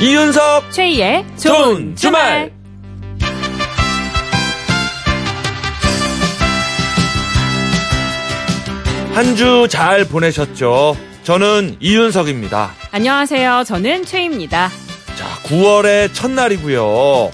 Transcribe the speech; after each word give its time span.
이윤석 0.00 0.72
최희의 0.72 1.26
좋은 1.36 1.94
주말. 1.94 2.52
한 9.14 9.34
주 9.36 9.68
잘 9.68 10.04
보내셨죠? 10.04 10.96
저는 11.24 11.76
이윤석입니다. 11.80 12.70
안녕하세요. 12.92 13.64
저는 13.66 14.04
최희입니다. 14.06 14.70
자, 15.16 15.26
9월의 15.44 16.14
첫날이고요. 16.14 17.30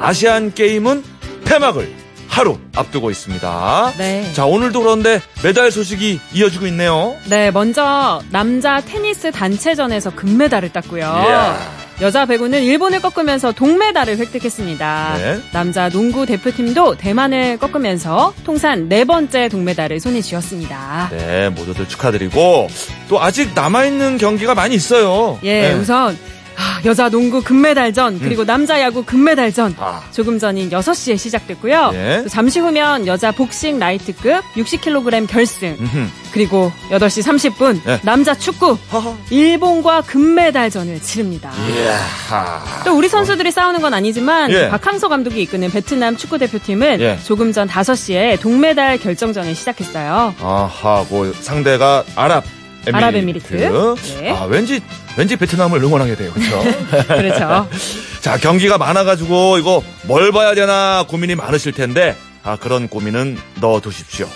아시안 0.00 0.52
게임은 0.52 1.02
폐막을 1.46 1.90
하루 2.28 2.58
앞두고 2.76 3.10
있습니다. 3.10 3.94
네. 3.98 4.30
자, 4.34 4.44
오늘도 4.44 4.80
그런데 4.82 5.20
메달 5.42 5.70
소식이 5.70 6.20
이어지고 6.34 6.66
있네요. 6.68 7.16
네, 7.28 7.50
먼저 7.50 8.20
남자 8.30 8.80
테니스 8.80 9.32
단체전에서 9.32 10.10
금메달을 10.14 10.72
땄고요. 10.72 11.00
이야. 11.26 11.79
여자 12.00 12.24
배구는 12.24 12.62
일본을 12.62 13.02
꺾으면서 13.02 13.52
동메달을 13.52 14.16
획득했습니다. 14.16 15.14
네. 15.18 15.40
남자 15.52 15.90
농구 15.90 16.24
대표팀도 16.24 16.96
대만을 16.96 17.58
꺾으면서 17.58 18.32
통산 18.42 18.88
네 18.88 19.04
번째 19.04 19.50
동메달을 19.50 20.00
손에 20.00 20.22
쥐었습니다. 20.22 21.10
네, 21.12 21.50
모두들 21.50 21.86
축하드리고 21.88 22.68
또 23.08 23.20
아직 23.20 23.52
남아있는 23.54 24.16
경기가 24.16 24.54
많이 24.54 24.74
있어요. 24.74 25.38
예, 25.42 25.68
네. 25.68 25.74
우선 25.74 26.16
아, 26.16 26.39
여자 26.84 27.08
농구 27.08 27.42
금메달전 27.42 28.20
그리고 28.20 28.44
남자 28.44 28.80
야구 28.80 29.04
금메달전 29.04 29.76
아. 29.78 30.02
조금 30.12 30.38
전인 30.38 30.70
6시에 30.70 31.16
시작됐고요. 31.18 31.90
예. 31.94 32.20
또 32.22 32.28
잠시 32.28 32.60
후면 32.60 33.06
여자 33.06 33.30
복싱 33.32 33.78
라이트급 33.78 34.42
60kg 34.54 35.26
결승 35.28 35.76
음흠. 35.80 36.06
그리고 36.32 36.72
8시 36.90 37.22
30분 37.54 37.80
예. 37.88 38.00
남자 38.02 38.34
축구 38.34 38.78
하하. 38.88 39.14
일본과 39.30 40.02
금메달전을 40.02 41.00
치릅니다. 41.02 41.50
이야. 41.68 42.00
또 42.84 42.96
우리 42.96 43.08
선수들이 43.08 43.50
싸우는 43.50 43.80
건 43.80 43.94
아니지만 43.94 44.50
예. 44.50 44.68
박항서 44.68 45.08
감독이 45.08 45.42
이끄는 45.42 45.70
베트남 45.70 46.16
축구 46.16 46.38
대표팀은 46.38 47.00
예. 47.00 47.18
조금 47.24 47.52
전 47.52 47.68
5시에 47.68 48.40
동메달 48.40 48.98
결정전을 48.98 49.54
시작했어요. 49.54 50.34
아하, 50.40 51.04
뭐 51.10 51.32
상대가 51.40 52.04
아랍. 52.16 52.44
아랍에미리트. 52.90 53.54
네. 53.54 54.30
아, 54.30 54.44
왠지 54.44 54.80
왠지 55.16 55.36
베트남을 55.36 55.82
응원하게 55.82 56.16
돼요. 56.16 56.32
그렇죠? 56.34 57.06
그렇죠. 57.06 57.68
자, 58.20 58.36
경기가 58.38 58.78
많아 58.78 59.04
가지고 59.04 59.58
이거 59.58 59.82
뭘 60.02 60.32
봐야 60.32 60.54
되나 60.54 61.04
고민이 61.08 61.34
많으실 61.34 61.72
텐데 61.72 62.16
아, 62.42 62.56
그런 62.56 62.88
고민은 62.88 63.38
넣어 63.60 63.80
두십시오. 63.80 64.28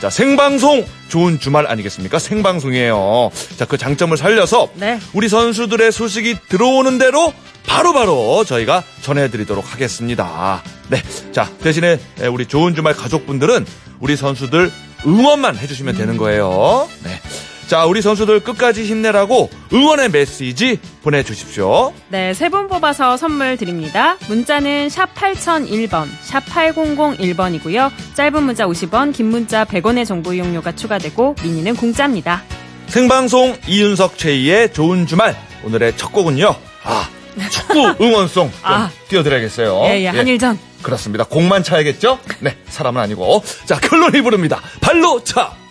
자, 0.00 0.10
생방송 0.10 0.84
좋은 1.08 1.38
주말 1.38 1.68
아니겠습니까? 1.68 2.18
생방송이에요. 2.18 3.30
자, 3.56 3.64
그 3.66 3.78
장점을 3.78 4.16
살려서 4.16 4.70
네. 4.74 4.98
우리 5.12 5.28
선수들의 5.28 5.92
소식이 5.92 6.38
들어오는 6.48 6.98
대로 6.98 7.32
바로바로 7.66 8.44
저희가 8.44 8.82
전해드리도록 9.02 9.72
하겠습니다. 9.72 10.60
네. 10.88 11.00
자, 11.30 11.48
대신에 11.62 12.00
우리 12.32 12.46
좋은 12.46 12.74
주말 12.74 12.94
가족분들은 12.94 13.64
우리 14.00 14.16
선수들 14.16 14.72
응원만 15.06 15.56
해주시면 15.56 15.96
되는 15.96 16.16
거예요. 16.16 16.88
네. 17.04 17.20
자, 17.66 17.86
우리 17.86 18.02
선수들 18.02 18.40
끝까지 18.40 18.84
힘내라고 18.84 19.48
응원의 19.72 20.10
메시지 20.10 20.78
보내주십시오. 21.02 21.92
네, 22.08 22.34
세 22.34 22.48
분 22.50 22.68
뽑아서 22.68 23.16
선물 23.16 23.56
드립니다. 23.56 24.16
문자는 24.28 24.90
샵 24.90 25.14
8001번, 25.14 26.06
샵 26.20 26.44
8001번이고요. 26.44 27.90
짧은 28.14 28.42
문자 28.42 28.66
50원, 28.66 29.14
긴 29.14 29.26
문자 29.30 29.64
100원의 29.64 30.06
정보 30.06 30.34
이용료가 30.34 30.72
추가되고 30.72 31.36
미니는 31.42 31.76
공짜입니다. 31.76 32.42
생방송 32.88 33.56
이윤석 33.66 34.18
최희의 34.18 34.74
좋은 34.74 35.06
주말. 35.06 35.34
오늘의 35.64 35.96
첫 35.96 36.12
곡은요. 36.12 36.54
아, 36.84 37.08
축구 37.50 37.78
응원송 38.04 38.50
좀 38.50 38.52
아. 38.62 38.90
띄워드려야겠어요. 39.08 39.80
예, 39.86 40.02
예, 40.02 40.08
한일전. 40.08 40.58
그렇습니다. 40.82 41.24
곡만 41.24 41.62
차야겠죠? 41.62 42.18
네, 42.40 42.56
사람은 42.68 43.00
아니고. 43.00 43.42
자, 43.64 43.78
클론이 43.78 44.20
부릅니다. 44.20 44.60
발로 44.82 45.24
차! 45.24 45.34
발로차 45.42 45.61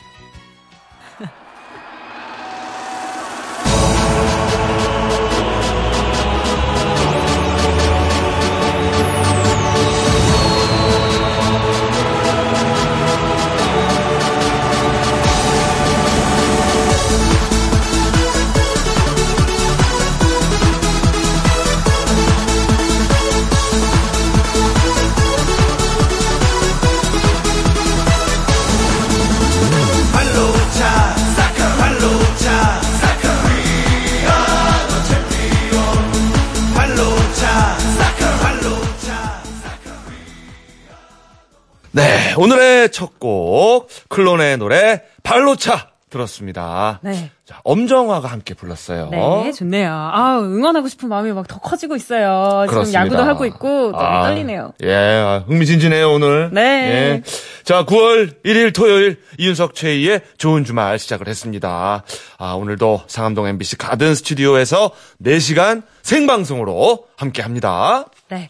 오늘의 42.46 42.90
첫 42.92 43.20
곡, 43.20 43.88
클론의 44.10 44.58
노래, 44.58 45.04
발로 45.22 45.56
차! 45.56 45.90
들었습니다. 46.10 47.00
네. 47.04 47.32
자, 47.46 47.62
엄정화가 47.64 48.28
함께 48.28 48.54
불렀어요. 48.54 49.08
네, 49.12 49.52
좋네요. 49.54 49.90
아, 49.94 50.40
응원하고 50.42 50.90
싶은 50.90 51.08
마음이 51.08 51.32
막 51.32 51.48
더 51.48 51.60
커지고 51.60 51.96
있어요. 51.96 52.64
지금 52.66 52.74
그렇습니다. 52.74 53.00
야구도 53.00 53.24
하고 53.24 53.46
있고 53.46 53.92
너무 53.92 53.98
아, 53.98 54.24
떨리네요. 54.24 54.74
예, 54.84 54.94
아, 54.94 55.44
흥미진진해요, 55.48 56.12
오늘. 56.12 56.50
네. 56.52 56.62
예. 56.62 57.24
자, 57.64 57.86
9월 57.86 58.44
1일 58.44 58.74
토요일 58.76 59.22
이윤석 59.38 59.74
최희의 59.76 60.22
좋은 60.38 60.66
주말 60.66 61.00
시작을 61.00 61.28
했습니다. 61.30 62.04
아, 62.40 62.54
오늘도 62.54 63.04
상암동 63.08 63.48
MBC 63.48 63.78
가든 63.78 64.14
스튜디오에서 64.16 64.92
4시간 65.24 65.84
생방송으로 66.02 67.06
함께 67.16 67.42
합니다. 67.42 68.06
네. 68.30 68.50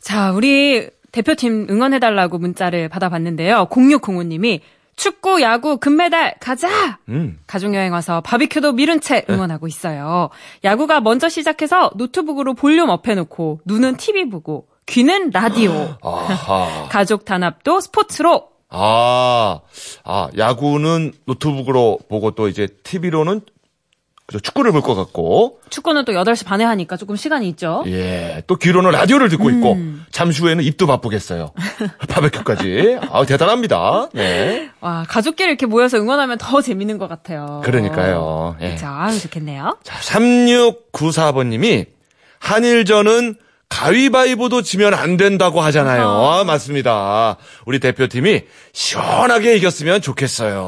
자, 0.00 0.30
우리 0.30 0.88
대표팀 1.12 1.66
응원해달라고 1.70 2.38
문자를 2.38 2.88
받아봤는데요. 2.88 3.66
0605님이 3.70 4.60
축구, 4.96 5.40
야구, 5.40 5.78
금메달, 5.78 6.34
가자! 6.40 6.98
음. 7.08 7.38
가족여행 7.46 7.90
와서 7.92 8.20
바비큐도 8.20 8.72
미룬 8.72 9.00
채 9.00 9.24
응원하고 9.30 9.66
있어요. 9.66 10.28
야구가 10.62 11.00
먼저 11.00 11.30
시작해서 11.30 11.90
노트북으로 11.96 12.52
볼륨 12.52 12.90
업해놓고, 12.90 13.60
눈은 13.64 13.96
TV 13.96 14.28
보고, 14.28 14.68
귀는 14.84 15.30
라디오. 15.30 15.96
가족 16.90 17.24
단합도 17.24 17.80
스포츠로. 17.80 18.48
아, 18.68 19.60
아, 20.04 20.28
야구는 20.36 21.12
노트북으로 21.24 22.00
보고 22.08 22.32
또 22.32 22.48
이제 22.48 22.68
TV로는 22.82 23.40
그죠, 24.30 24.38
축구를 24.38 24.70
볼 24.70 24.82
것 24.82 24.94
같고, 24.94 25.58
축구는 25.70 26.04
또 26.04 26.12
8시 26.12 26.46
반에 26.46 26.62
하니까 26.62 26.96
조금 26.96 27.16
시간이 27.16 27.48
있죠. 27.48 27.82
예, 27.88 28.44
또 28.46 28.54
귀로는 28.54 28.92
라디오를 28.92 29.28
듣고 29.28 29.50
있고, 29.50 29.72
음. 29.72 30.04
잠시 30.12 30.40
후에는 30.42 30.62
입도 30.62 30.86
바쁘겠어요. 30.86 31.50
바베큐까지. 32.08 32.98
아 33.10 33.24
대단합니다. 33.26 34.08
네. 34.12 34.70
와, 34.80 35.04
가족끼리 35.08 35.48
이렇게 35.48 35.66
모여서 35.66 35.96
응원하면 35.98 36.38
더 36.38 36.62
재밌는 36.62 36.98
것 36.98 37.08
같아요. 37.08 37.60
그러니까요. 37.64 38.56
예. 38.60 38.66
그렇죠. 38.68 38.86
아유, 38.86 39.18
좋겠네요. 39.18 39.78
자, 39.82 39.98
3694번님이, 40.92 41.86
한일전은 42.38 43.34
가위바위보도 43.70 44.60
지면 44.62 44.92
안 44.92 45.16
된다고 45.16 45.60
하잖아요. 45.62 46.06
아, 46.06 46.44
맞습니다. 46.44 47.36
우리 47.64 47.78
대표팀이 47.78 48.42
시원하게 48.72 49.56
이겼으면 49.56 50.02
좋겠어요. 50.02 50.60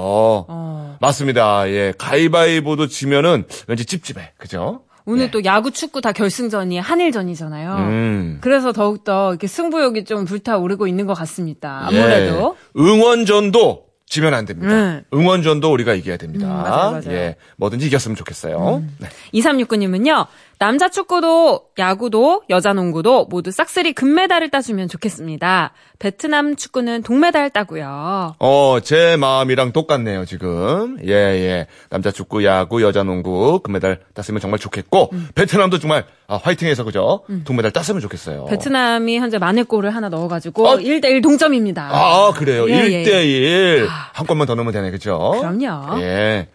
어. 0.49 0.97
맞습니다. 1.01 1.69
예, 1.69 1.93
가위바위보도 1.99 2.87
지면은 2.87 3.45
왠지 3.67 3.85
찝찝해. 3.85 4.33
그죠? 4.39 4.83
오늘 5.05 5.33
또 5.33 5.45
야구, 5.45 5.73
축구 5.73 6.01
다 6.01 6.13
결승전이 6.13 6.79
한일전이잖아요. 6.79 7.75
음. 7.75 8.39
그래서 8.41 8.73
더욱더 8.73 9.31
이렇게 9.31 9.49
승부욕이 9.49 10.05
좀 10.05 10.25
불타오르고 10.25 10.87
있는 10.87 11.07
것 11.07 11.15
같습니다. 11.15 11.87
아무래도. 11.89 12.57
예. 12.79 12.81
응원전도 12.81 13.87
지면 14.07 14.35
안 14.35 14.45
됩니다. 14.45 14.73
음. 14.73 15.03
응원전도 15.13 15.73
우리가 15.73 15.95
이겨야 15.95 16.19
됩니다. 16.19 16.47
음, 16.47 16.53
맞아요, 16.53 16.91
맞아요. 16.91 17.03
음. 17.07 17.13
예, 17.13 17.37
뭐든지 17.57 17.87
이겼으면 17.87 18.15
좋겠어요. 18.15 18.85
네. 18.99 19.09
2369님은요, 19.33 20.27
남자 20.63 20.89
축구도, 20.89 21.71
야구도, 21.77 22.43
여자 22.49 22.73
농구도 22.73 23.25
모두 23.25 23.51
싹쓸이 23.51 23.95
금메달을 23.95 24.49
따주면 24.51 24.87
좋겠습니다. 24.87 25.73
베트남 25.99 26.55
축구는 26.55 27.03
동메달 27.03 27.51
따고요. 27.51 28.37
어, 28.39 28.79
제 28.81 29.17
마음이랑 29.17 29.73
똑같네요, 29.73 30.25
지금. 30.25 30.99
예, 31.05 31.11
예. 31.11 31.67
남자 31.91 32.13
축구, 32.13 32.45
야구, 32.45 32.81
여자 32.81 33.03
농구, 33.03 33.59
금메달 33.59 34.03
땄으면 34.15 34.41
정말 34.41 34.61
좋겠고, 34.61 35.09
음. 35.13 35.31
베트남도 35.35 35.81
정말, 35.81 36.05
아, 36.29 36.37
화이팅해서, 36.37 36.85
그죠? 36.85 37.25
동메달 37.45 37.73
땄으면 37.73 38.01
좋겠어요. 38.01 38.45
베트남이 38.45 39.19
현재 39.19 39.39
만회 39.39 39.65
골을 39.65 39.93
하나 39.93 40.11
넣어 40.11 40.29
가지고 40.29 40.69
어? 40.69 40.77
1대 40.77 41.07
1 41.07 41.23
동점입니다. 41.23 41.89
아, 41.91 42.33
그래요. 42.37 42.71
예, 42.71 42.87
일 42.87 42.93
예. 42.93 43.03
1대1. 43.03 43.89
한 44.13 44.27
골만 44.29 44.47
더 44.47 44.55
넣으면 44.55 44.73
되네, 44.73 44.93
그죠? 44.93 45.33
그럼요. 45.41 46.01
예. 46.03 46.47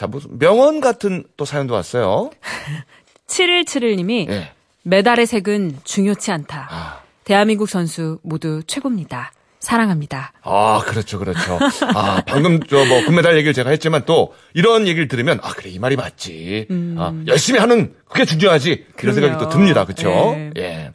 자, 0.00 0.06
무슨, 0.06 0.38
명언 0.38 0.80
같은 0.80 1.24
또 1.36 1.44
사연도 1.44 1.74
왔어요. 1.74 2.30
7171님이 3.30 4.28
예. 4.30 4.52
메달의 4.82 5.26
색은 5.26 5.78
중요치 5.84 6.32
않다. 6.32 6.68
아. 6.70 7.00
대한민국 7.24 7.68
선수 7.68 8.18
모두 8.22 8.62
최고입니다. 8.66 9.32
사랑합니다. 9.60 10.32
아, 10.42 10.80
그렇죠, 10.86 11.18
그렇죠. 11.18 11.58
아, 11.94 12.22
방금 12.26 12.60
저 12.62 12.82
뭐 12.86 13.04
금메달 13.04 13.34
얘기를 13.36 13.52
제가 13.52 13.68
했지만 13.70 14.04
또 14.06 14.34
이런 14.54 14.88
얘기를 14.88 15.06
들으면 15.06 15.38
아, 15.42 15.50
그래, 15.52 15.68
이 15.70 15.78
말이 15.78 15.96
맞지. 15.96 16.66
아, 16.96 17.12
열심히 17.26 17.58
하는 17.60 17.94
그게 18.08 18.24
중요하지. 18.24 18.86
음. 18.88 18.92
그럼요. 18.96 19.20
생각이 19.20 19.44
또 19.44 19.50
듭니다. 19.50 19.84
그렇죠? 19.84 20.08
네. 20.34 20.50
예. 20.56 20.92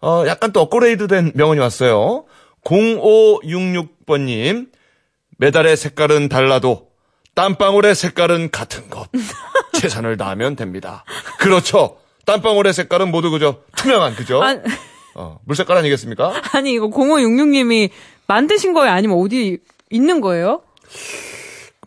어, 0.00 0.24
약간 0.28 0.52
또 0.52 0.60
업그레이드 0.60 1.08
된 1.08 1.32
명언이 1.34 1.58
왔어요. 1.60 2.24
0566번님, 2.64 4.68
메달의 5.38 5.76
색깔은 5.76 6.28
달라도 6.28 6.86
땀방울의 7.34 7.94
색깔은 7.94 8.50
같은 8.50 8.90
것. 8.90 9.08
최선을 9.72 10.16
다하면 10.16 10.56
됩니다. 10.56 11.04
그렇죠. 11.38 11.98
땀방울의 12.26 12.72
색깔은 12.72 13.10
모두 13.10 13.30
그저 13.30 13.58
투명한, 13.76 14.14
그죠? 14.14 14.42
아, 14.42 14.56
어, 15.14 15.38
물 15.44 15.56
색깔 15.56 15.76
아니겠습니까? 15.78 16.34
아니 16.52 16.72
이거 16.72 16.88
0566님이 16.88 17.90
만드신 18.26 18.72
거예요? 18.72 18.92
아니면 18.92 19.18
어디 19.18 19.58
있는 19.90 20.20
거예요? 20.20 20.62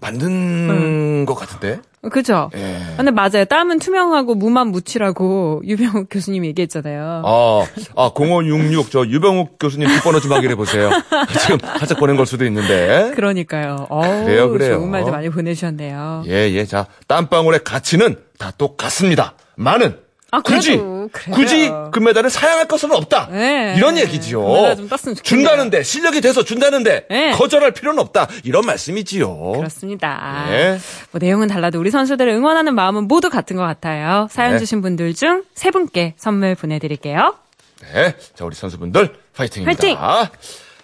만든 0.02 1.26
것 1.26 1.36
같은데? 1.36 1.80
그죠? 2.12 2.52
예. 2.56 2.78
근데 2.98 3.10
맞아요. 3.12 3.46
땀은 3.46 3.80
투명하고 3.80 4.36
무만 4.36 4.68
묻히라고 4.68 5.62
유병욱 5.66 6.08
교수님이 6.12 6.50
얘기했잖아요. 6.50 7.24
아, 7.26 7.66
아, 7.96 8.12
0566, 8.16 8.92
저 8.92 9.06
유병욱 9.06 9.58
교수님 9.60 9.88
뒷번호 9.88 10.20
좀 10.20 10.32
확인해 10.34 10.54
보세요. 10.56 10.92
지금 11.42 11.58
살짝 11.80 11.98
보낸 11.98 12.16
걸 12.16 12.26
수도 12.28 12.46
있는데. 12.46 13.12
그러니까요. 13.16 13.88
어우, 13.90 14.02
그래요, 14.26 14.50
그래요. 14.52 14.76
좋은 14.76 14.92
말도 14.92 15.12
많이 15.12 15.30
보내주셨네요. 15.30 16.24
예, 16.28 16.52
예. 16.52 16.66
자, 16.66 16.86
땀방울의 17.08 17.64
가치는 17.64 18.18
다 18.38 18.52
똑같습니다. 18.56 19.34
많은. 19.56 20.05
아, 20.38 20.42
굳이, 20.42 20.78
그래도. 20.78 21.32
굳이 21.32 21.72
금메달을 21.92 22.30
사양할 22.30 22.68
것은 22.68 22.92
없다. 22.92 23.30
네. 23.32 23.76
이런 23.78 23.98
얘기지요. 23.98 24.42
금메달 24.44 24.76
좀 24.78 24.90
땄으면 24.90 25.16
좋겠네요. 25.16 25.24
준다는데, 25.48 25.84
실력이 25.84 26.22
돼서 26.22 26.44
준다는데, 26.44 27.06
네. 27.10 27.32
거절할 27.32 27.72
필요는 27.72 28.00
없다. 28.00 28.28
이런 28.44 28.66
말씀이지요. 28.66 29.54
그렇습니다. 29.54 30.46
예. 30.50 30.80
뭐 31.12 31.20
내용은 31.20 31.48
달라도 31.48 31.80
우리 31.80 31.92
선수들을 31.92 32.32
응원하는 32.32 32.76
마음은 32.76 33.08
모두 33.08 33.30
같은 33.30 33.56
것 33.56 33.64
같아요. 33.64 34.28
사연 34.32 34.54
네. 34.54 34.60
주신 34.60 34.82
분들 34.82 35.14
중 35.14 35.44
세 35.56 35.72
분께 35.72 36.14
선물 36.18 36.56
보내드릴게요. 36.56 37.36
네. 37.94 38.16
자, 38.36 38.46
우리 38.46 38.56
선수분들 38.56 39.16
파이팅입니다. 39.36 39.80
파이팅! 39.80 39.98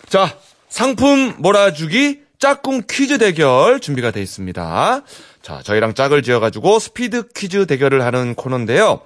자, 0.08 0.36
상품 0.70 1.36
몰아주기 1.40 2.22
짝꿍 2.40 2.84
퀴즈 2.90 3.18
대결 3.18 3.80
준비가 3.80 4.12
돼 4.12 4.22
있습니다. 4.22 5.02
자, 5.42 5.62
저희랑 5.64 5.94
짝을 5.94 6.22
지어가지고 6.24 6.80
스피드 6.80 7.30
퀴즈 7.36 7.66
대결을 7.66 8.04
하는 8.06 8.36
코너인데요. 8.36 9.02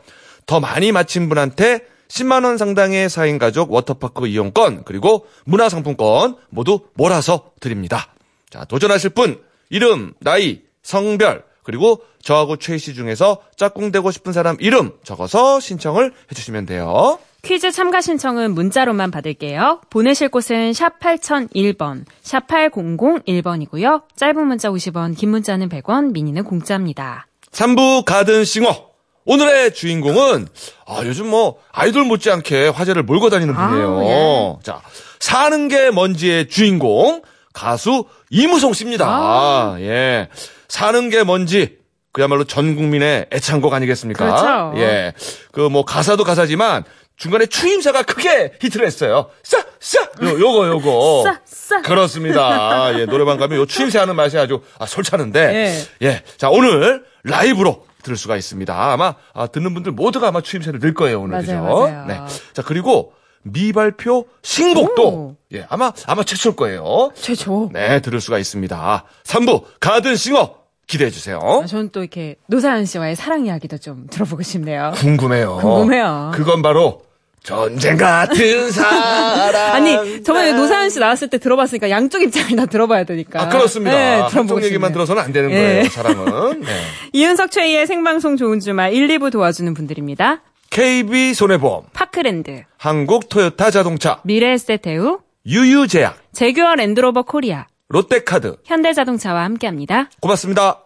더 0.45 0.59
많이 0.59 0.91
맞힌 0.91 1.29
분한테 1.29 1.81
10만원 2.07 2.57
상당의 2.57 3.09
4인 3.09 3.39
가족 3.39 3.71
워터파크 3.71 4.27
이용권, 4.27 4.83
그리고 4.85 5.25
문화상품권 5.45 6.35
모두 6.49 6.81
몰아서 6.93 7.51
드립니다. 7.59 8.13
자, 8.49 8.63
도전하실 8.65 9.11
분, 9.11 9.41
이름, 9.69 10.13
나이, 10.19 10.61
성별, 10.83 11.43
그리고 11.63 12.03
저하고 12.21 12.57
최희 12.57 12.77
씨 12.77 12.93
중에서 12.93 13.41
짝꿍 13.57 13.91
되고 13.91 14.11
싶은 14.11 14.33
사람 14.33 14.55
이름 14.59 14.93
적어서 15.03 15.59
신청을 15.59 16.13
해주시면 16.31 16.67
돼요. 16.67 17.17
퀴즈 17.41 17.71
참가 17.71 18.01
신청은 18.01 18.53
문자로만 18.53 19.11
받을게요. 19.11 19.81
보내실 19.89 20.29
곳은 20.29 20.73
샵 20.73 20.99
8001번, 20.99 22.05
샵 22.21 22.47
8001번이고요. 22.47 24.03
짧은 24.15 24.47
문자 24.47 24.69
50원, 24.69 25.17
긴 25.17 25.29
문자는 25.31 25.69
100원, 25.69 26.11
미니는 26.11 26.43
공짜입니다. 26.43 27.27
3부 27.51 28.05
가든싱어. 28.05 28.94
오늘의 29.25 29.73
주인공은, 29.73 30.47
아, 30.85 31.01
요즘 31.03 31.27
뭐, 31.27 31.57
아이돌 31.71 32.03
못지않게 32.05 32.67
화제를 32.69 33.03
몰고 33.03 33.29
다니는 33.31 33.55
아, 33.55 33.69
분이에요. 33.69 34.59
자, 34.63 34.81
사는 35.19 35.67
게 35.67 35.89
뭔지의 35.89 36.47
주인공, 36.47 37.23
가수 37.53 38.05
이무송 38.29 38.73
씨입니다. 38.73 39.07
아. 39.07 39.77
예. 39.79 40.29
사는 40.67 41.09
게 41.09 41.23
뭔지, 41.23 41.77
그야말로 42.11 42.43
전 42.43 42.75
국민의 42.75 43.27
애창곡 43.31 43.73
아니겠습니까? 43.73 44.25
그렇죠. 44.25 44.73
예. 44.79 45.13
그 45.51 45.61
뭐, 45.61 45.85
가사도 45.85 46.23
가사지만, 46.23 46.83
중간에 47.17 47.45
추임새가 47.47 48.03
크게 48.03 48.53
히트를 48.61 48.85
했어요. 48.85 49.29
싸, 49.41 49.63
싸! 49.79 50.01
요, 50.21 50.39
요거, 50.39 50.67
요거. 50.67 51.23
싸, 51.23 51.39
싸. 51.45 51.81
그렇습니다. 51.81 52.99
예, 52.99 53.05
노래방 53.05 53.37
가면 53.37 53.57
요 53.57 53.65
추임새 53.65 53.97
하는 53.99 54.17
맛이 54.17 54.37
아주 54.37 54.61
아, 54.77 54.85
솔찬은데. 54.85 55.85
예. 56.03 56.23
자, 56.37 56.49
오늘 56.49 57.05
라이브로 57.23 57.85
들을 58.05 58.15
수가 58.15 58.37
있습니다. 58.37 58.91
아마 58.93 59.15
아, 59.33 59.47
듣는 59.47 59.73
분들 59.73 59.91
모두가 59.91 60.27
아마 60.29 60.39
추임새를 60.41 60.79
넣을 60.79 60.93
거예요, 60.93 61.21
오늘. 61.21 61.31
맞아요, 61.43 61.63
그죠? 61.63 61.87
맞아요. 61.89 62.05
네. 62.05 62.19
자, 62.53 62.61
그리고 62.61 63.13
미발표 63.41 64.27
신곡도 64.43 65.07
오. 65.07 65.35
예, 65.53 65.65
아마 65.69 65.91
아마 66.07 66.23
최초일 66.23 66.55
거예요. 66.55 67.11
최초. 67.15 67.69
네, 67.73 67.99
들을 68.01 68.21
수가 68.21 68.37
있습니다. 68.37 69.03
3부 69.23 69.63
가든싱어 69.79 70.55
기대해 70.87 71.09
주세요. 71.09 71.39
아, 71.41 71.65
저는 71.65 71.89
또 71.91 72.01
이렇게 72.01 72.35
노사연 72.47 72.85
씨와의 72.85 73.15
사랑 73.15 73.45
이야기도 73.47 73.79
좀 73.79 74.05
들어보고 74.09 74.43
싶네요. 74.43 74.91
궁금해요. 74.95 75.57
궁금해요. 75.57 76.31
그건 76.35 76.61
바로 76.61 77.01
전쟁 77.45 77.95
같은 77.95 78.71
사랑. 78.73 79.75
아니, 79.75 80.23
저번에 80.23 80.53
노사연 80.53 80.89
씨 80.89 80.99
나왔을 80.99 81.29
때 81.29 81.37
들어봤으니까 81.37 81.89
양쪽 81.91 82.21
입장을 82.23 82.55
다 82.55 82.65
들어봐야 82.65 83.03
되니까. 83.03 83.43
아, 83.43 83.49
그렇습니다. 83.49 83.95
네, 83.95 84.19
한쪽 84.21 84.63
얘기만. 84.63 84.91
들어서는 84.91 85.21
안 85.21 85.31
되는 85.31 85.51
예. 85.51 85.55
거예요, 85.55 85.89
사랑은. 85.89 86.61
네. 86.61 86.67
이윤석 87.13 87.51
최희의 87.51 87.85
생방송 87.87 88.35
좋은 88.37 88.59
주말 88.59 88.93
1, 88.93 89.07
2부 89.09 89.31
도와주는 89.31 89.73
분들입니다. 89.73 90.41
KB 90.71 91.33
손해보험, 91.33 91.83
파크랜드, 91.93 92.63
한국 92.77 93.29
토요타 93.29 93.71
자동차, 93.71 94.19
미래에스테테우, 94.23 95.19
유유제약, 95.45 96.17
제규어 96.33 96.75
랜드로버 96.75 97.21
코리아, 97.23 97.67
롯데카드. 97.89 98.57
현대자동차와 98.65 99.43
함께합니다. 99.43 100.09
고맙습니다. 100.19 100.79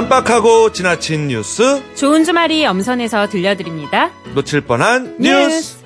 깜빡하고 0.00 0.72
지나친 0.72 1.28
뉴스, 1.28 1.82
좋은 1.94 2.24
주말이 2.24 2.64
엄선해서 2.64 3.28
들려드립니다. 3.28 4.10
놓칠 4.34 4.62
뻔한 4.62 5.14
뉴스. 5.18 5.76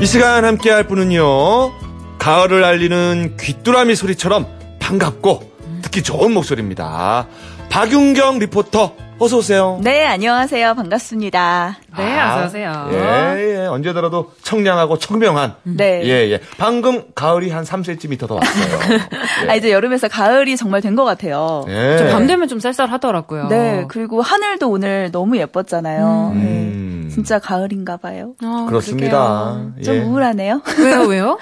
이 0.00 0.04
시간 0.06 0.44
함께 0.44 0.70
할 0.70 0.88
분은요, 0.88 2.18
가을을 2.18 2.64
알리는 2.64 3.36
귀뚜라미 3.38 3.94
소리처럼 3.94 4.48
반갑고 4.80 5.52
듣기 5.82 6.02
좋은 6.02 6.32
목소리입니다. 6.32 7.28
박윤경 7.70 8.40
리포터, 8.40 8.96
어서 9.18 9.38
오세요. 9.38 9.80
네, 9.82 10.04
안녕하세요. 10.06 10.74
반갑습니다. 10.74 11.78
네, 11.96 12.18
아, 12.18 12.36
어서 12.36 12.46
오세요. 12.48 12.88
예, 12.92 13.62
예. 13.62 13.66
언제 13.66 13.94
들어도 13.94 14.32
청량하고 14.42 14.98
청명한. 14.98 15.54
네. 15.62 16.02
예, 16.04 16.30
예. 16.32 16.40
방금 16.58 17.02
가을이 17.14 17.50
한 17.50 17.64
3cm 17.64 18.28
더 18.28 18.34
왔어요. 18.34 18.78
아, 19.48 19.54
이제 19.54 19.72
여름에서 19.72 20.08
가을이 20.08 20.58
정말 20.58 20.82
된 20.82 20.94
것 20.96 21.04
같아요. 21.04 21.64
예. 21.68 21.96
저밤 21.98 22.26
되면 22.26 22.46
좀 22.46 22.60
쌀쌀하더라고요. 22.60 23.48
네, 23.48 23.84
그리고 23.88 24.20
하늘도 24.20 24.68
오늘 24.68 25.10
너무 25.10 25.38
예뻤잖아요. 25.38 26.32
음. 26.34 27.04
네, 27.08 27.14
진짜 27.14 27.38
가을인가 27.38 27.96
봐요. 27.96 28.34
어, 28.44 28.66
그렇습니다. 28.68 29.62
좀 29.82 29.94
예. 29.94 30.00
우울하네요. 30.00 30.60
그러게요. 30.62 30.98
왜요, 31.00 31.08
왜요? 31.08 31.38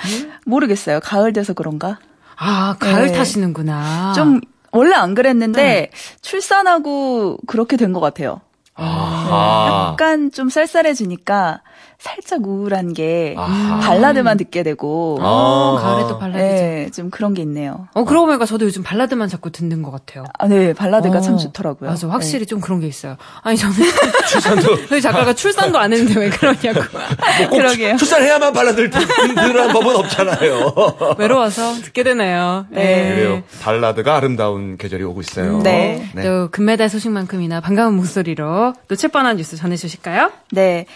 모르겠어요. 0.47 1.00
가을 1.00 1.33
돼서 1.33 1.52
그런가? 1.54 1.99
아, 2.37 2.76
가을 2.78 3.07
네. 3.09 3.12
타시는구나. 3.12 4.12
좀 4.14 4.40
원래 4.75 4.95
안 4.95 5.14
그랬는데 5.14 5.90
출산하고 6.23 7.38
그렇게 7.47 7.76
된 7.76 7.93
것 7.95 8.00
같아요. 8.00 8.40
아하. 8.76 9.90
약간 9.93 10.31
좀 10.33 10.49
쌀쌀해지니까 10.49 11.61
살짝 11.99 12.47
우울한 12.47 12.93
게 12.93 13.35
아하. 13.38 13.78
발라드만 13.81 14.37
듣게 14.37 14.62
되고 14.62 15.16
어, 15.23 15.78
아. 15.78 15.81
가을에 15.81 16.02
또 16.09 16.19
발라드죠. 16.19 16.45
네, 16.45 16.90
좀 16.93 17.09
그런 17.09 17.33
게 17.35 17.43
있네요. 17.43 17.88
어, 17.95 18.04
그러고 18.04 18.26
보니까 18.26 18.45
저도 18.45 18.66
요즘 18.66 18.83
발라드만 18.83 19.28
자꾸 19.28 19.50
듣는 19.50 19.83
것 19.83 19.90
같아요. 19.90 20.25
아, 20.38 20.47
네, 20.49 20.75
발라드가 20.75 21.19
어, 21.19 21.21
참 21.21 21.38
좋더라고요. 21.38 21.88
맞아, 21.88 22.09
확실히 22.09 22.40
네. 22.40 22.47
좀 22.47 22.61
그런 22.61 22.81
게 22.81 22.87
있어요. 22.88 23.16
아니, 23.43 23.57
저는. 23.57 23.75
출산도 24.28 24.87
저희 24.88 25.00
작가가 25.00 25.33
출산도 25.33 25.78
안 25.78 25.93
했는데 25.93 26.19
왜 26.21 26.28
그러냐고. 26.31 26.81
꼭 27.49 27.57
그러게요. 27.57 27.97
출산해야만 27.97 28.52
발라들 28.52 28.90
들으라는 28.90 29.73
법은 29.73 29.97
없잖아요. 29.97 30.75
외로워서 31.19 31.75
듣게 31.83 32.02
되네요. 32.02 32.66
네. 32.71 33.14
그래요. 33.14 33.43
발라드가 33.62 34.16
아름다운 34.16 34.76
계절이 34.76 35.04
오고 35.04 35.21
있어요. 35.21 35.61
네. 35.62 36.11
또 36.23 36.49
금메달 36.50 36.88
소식만큼이나 36.88 37.61
반가운 37.61 37.95
목소리로 37.95 38.63
놓칠 38.88 39.11
뻔한 39.11 39.37
뉴스 39.37 39.56
전해주실까요? 39.56 40.33
네. 40.52 40.87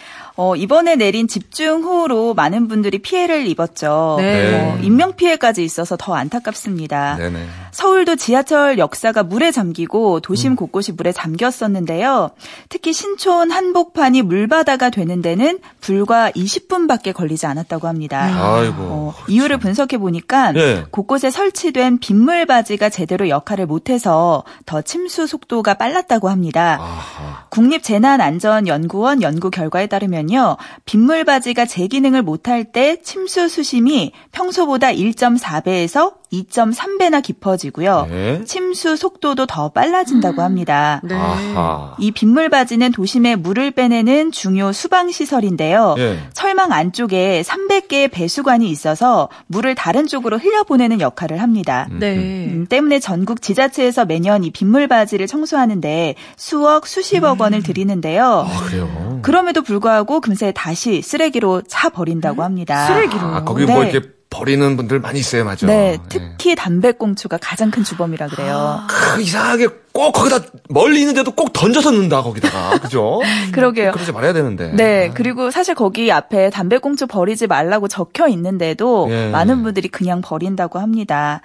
어, 0.41 0.55
이번에 0.55 0.95
내린 0.95 1.27
집중호우로 1.27 2.33
많은 2.35 2.69
분들이 2.69 2.99
피해를 2.99 3.49
입었죠. 3.49 4.15
네. 4.21 4.55
어, 4.55 4.79
인명 4.81 5.17
피해까지 5.17 5.65
있어서 5.65 5.97
더 5.99 6.15
안타깝습니다. 6.15 7.17
네네. 7.17 7.45
서울도 7.73 8.15
지하철 8.15 8.79
역사가 8.79 9.25
물에 9.25 9.51
잠기고 9.51 10.21
도심 10.21 10.55
곳곳이 10.55 10.93
물에 10.93 11.11
잠겼었는데요. 11.11 12.31
특히 12.69 12.93
신촌 12.93 13.51
한복판이 13.51 14.23
물바다가 14.23 14.91
되는 14.91 15.23
데는 15.23 15.59
불과 15.81 16.31
20분밖에 16.31 17.13
걸리지 17.13 17.47
않았다고 17.47 17.89
합니다. 17.89 18.23
아이고. 18.23 18.77
어, 18.79 19.15
이유를 19.27 19.59
분석해 19.59 19.99
보니까 19.99 20.55
예. 20.55 20.85
곳곳에 20.93 21.33
설치된 21.33 21.99
빗물 21.99 22.47
바지가 22.47 22.91
제대로 22.91 23.29
역할을 23.29 23.67
못해서 23.67 24.45
더 24.67 24.83
침수 24.83 25.27
속도가 25.27 25.75
빨랐다고 25.75 26.29
합니다. 26.29 26.79
아하. 26.81 27.47
국립재난안전연구원 27.49 29.23
연구 29.23 29.51
결과에 29.51 29.89
따르면 29.89 30.28
요. 30.33 30.57
빗물 30.85 31.25
바지가 31.25 31.67
제 31.67 31.87
기능을 31.87 32.23
못할 32.23 32.65
때 32.65 33.01
침수 33.03 33.49
수심이 33.49 34.13
평소보다 34.33 34.93
1.4배에서 34.93 36.15
2.3배나 36.33 37.23
깊어지고요. 37.23 38.07
네. 38.11 38.45
침수 38.45 38.97
속도도 38.97 39.47
더 39.47 39.71
빨라진다고 39.71 40.43
합니다. 40.43 41.01
네. 41.03 41.15
아하. 41.15 41.97
이 41.99 42.11
빗물 42.11 42.49
바지는 42.49 42.93
도심에 42.93 43.37
물을 43.37 43.71
빼내는 43.71 44.33
중요 44.33 44.73
수방 44.73 45.11
시설인데요. 45.11 45.95
예. 45.99 46.19
철망 46.35 46.73
안쪽에 46.73 47.43
300개의 47.43 48.11
배수관이 48.11 48.69
있어서 48.71 49.29
물을 49.47 49.75
다른 49.75 50.07
쪽으로 50.07 50.39
흘려보내는 50.39 51.01
역할을 51.01 51.41
합니다. 51.41 51.89
네. 51.91 52.17
음, 52.17 52.67
때문에 52.69 53.01
전국 53.01 53.41
지자체에서 53.41 54.05
매년 54.05 54.45
이 54.45 54.51
빗물 54.51 54.87
바지를 54.89 55.27
청소하는데 55.27 56.15
수억 56.37 56.87
수십억 56.87 57.41
원을 57.41 57.63
들이는데요. 57.63 58.47
아, 58.49 58.61
그래요. 58.67 59.21
그럼에도 59.23 59.63
불구하고 59.63 60.21
금세 60.21 60.53
다시 60.53 61.03
쓰레기로 61.03 61.63
차 61.67 61.89
버린다고 61.89 62.43
합니다. 62.43 62.87
쓰레기로. 62.87 63.21
아, 63.21 63.45
거기 63.45 63.65
네. 63.67 63.73
뭐 63.73 63.85
이렇게 63.85 64.18
버리는 64.31 64.77
분들 64.77 65.01
많이 65.01 65.19
있어요, 65.21 65.45
맞죠? 65.45 65.67
네, 65.67 65.93
예. 65.95 65.99
특히 66.09 66.55
담배꽁초가 66.55 67.39
가장 67.41 67.71
큰 67.71 67.83
주범이라 67.83 68.29
그래요. 68.29 68.81
크, 68.89 69.23
이상하게 69.23 69.69
꼭 69.93 70.13
거기다 70.13 70.41
멀리 70.69 71.01
있는데도 71.01 71.31
꼭 71.31 71.53
던져서 71.55 71.91
넣는다 71.93 72.23
거기다가 72.23 72.79
그죠? 72.81 73.21
그러게요. 73.53 73.93
그러지 73.93 74.13
말아야 74.13 74.35
되는데. 74.35 74.71
네, 74.75 75.11
그리고 75.15 75.51
사실 75.51 75.75
거기 75.75 76.13
앞에 76.13 76.51
담배꽁초 76.51 77.07
버리지 77.07 77.47
말라고 77.47 77.89
적혀 77.89 78.29
있는데도 78.29 79.09
예. 79.11 79.31
많은 79.31 79.63
분들이 79.63 79.89
그냥 79.89 80.21
버린다고 80.21 80.79
합니다. 80.79 81.41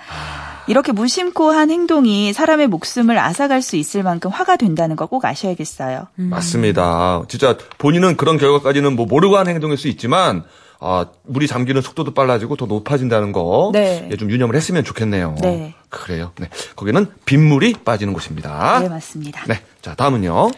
이렇게 0.67 0.91
무심코 0.93 1.51
한 1.51 1.69
행동이 1.71 2.31
사람의 2.31 2.67
목숨을 2.67 3.17
앗아갈 3.17 3.61
수 3.61 3.75
있을 3.75 4.01
만큼 4.03 4.29
화가 4.31 4.55
된다는 4.57 4.95
거 4.95 5.07
꼭 5.07 5.25
아셔야겠어요. 5.25 6.07
맞습니다. 6.15 7.23
진짜 7.27 7.57
본인은 7.77 8.17
그런 8.17 8.37
결과까지는 8.37 8.95
뭐 8.95 9.05
모르고 9.05 9.37
한 9.37 9.47
행동일 9.47 9.77
수 9.77 9.87
있지만 9.89 10.43
아, 10.85 11.05
물이 11.23 11.47
잠기는 11.47 11.81
속도도 11.81 12.13
빨라지고 12.13 12.57
더 12.57 12.65
높아진다는 12.65 13.31
거. 13.31 13.69
네. 13.71 14.09
예, 14.11 14.17
좀 14.17 14.29
유념을 14.29 14.53
했으면 14.55 14.83
좋겠네요. 14.83 15.37
네. 15.41 15.73
그래요. 15.87 16.33
네. 16.37 16.49
거기는 16.75 17.07
빗물이 17.25 17.75
빠지는 17.85 18.11
곳입니다. 18.11 18.81
네, 18.81 18.89
맞습니다. 18.89 19.45
네. 19.47 19.61
자, 19.81 19.95
다음은요. 19.95 20.51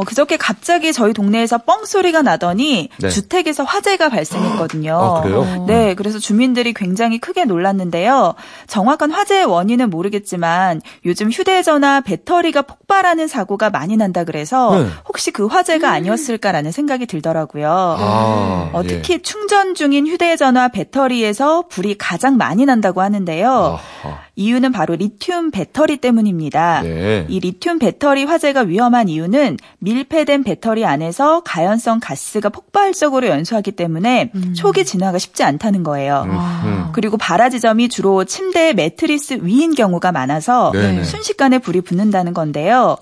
어, 0.00 0.04
그저께 0.04 0.38
갑자기 0.38 0.94
저희 0.94 1.12
동네에서 1.12 1.58
뻥 1.58 1.84
소리가 1.84 2.22
나더니 2.22 2.88
네. 2.98 3.08
주택에서 3.10 3.64
화재가 3.64 4.08
발생했거든요. 4.08 4.94
아, 4.94 5.22
그래요? 5.22 5.64
네, 5.66 5.94
그래서 5.94 6.18
주민들이 6.18 6.72
굉장히 6.72 7.18
크게 7.18 7.44
놀랐는데요. 7.44 8.34
정확한 8.66 9.10
화재의 9.10 9.44
원인은 9.44 9.90
모르겠지만 9.90 10.80
요즘 11.04 11.30
휴대전화 11.30 12.00
배터리가 12.00 12.62
폭발하는 12.62 13.28
사고가 13.28 13.68
많이 13.68 13.98
난다 13.98 14.24
그래서 14.24 14.78
네. 14.78 14.88
혹시 15.06 15.32
그 15.32 15.46
화재가 15.46 15.90
아니었을까라는 15.90 16.72
생각이 16.72 17.04
들더라고요. 17.04 17.68
아, 17.70 18.70
어, 18.72 18.82
예. 18.84 18.88
특히 18.88 19.20
충전 19.20 19.74
중인 19.74 20.06
휴대전화 20.06 20.68
배터리에서 20.68 21.64
불이 21.68 21.96
가장 21.98 22.38
많이 22.38 22.64
난다고 22.64 23.02
하는데요. 23.02 23.78
아하. 24.04 24.30
이유는 24.40 24.72
바로 24.72 24.94
리튬 24.94 25.50
배터리 25.50 25.98
때문입니다. 25.98 26.80
네. 26.82 27.26
이 27.28 27.40
리튬 27.40 27.78
배터리 27.78 28.24
화재가 28.24 28.62
위험한 28.62 29.10
이유는 29.10 29.58
밀폐된 29.90 30.44
배터리 30.44 30.84
안에서 30.86 31.40
가연성 31.40 31.98
가스가 32.00 32.48
폭발적으로 32.48 33.26
연소하기 33.26 33.72
때문에 33.72 34.30
초기 34.54 34.84
진화가 34.84 35.18
쉽지 35.18 35.42
않다는 35.42 35.82
거예요. 35.82 36.26
음. 36.26 36.88
그리고 36.92 37.16
발화 37.16 37.48
지점이 37.48 37.88
주로 37.88 38.24
침대 38.24 38.72
매트리스 38.72 39.40
위인 39.42 39.74
경우가 39.74 40.12
많아서 40.12 40.70
네네. 40.72 41.04
순식간에 41.04 41.58
불이 41.58 41.80
붙는다는 41.80 42.34
건데요. 42.34 42.96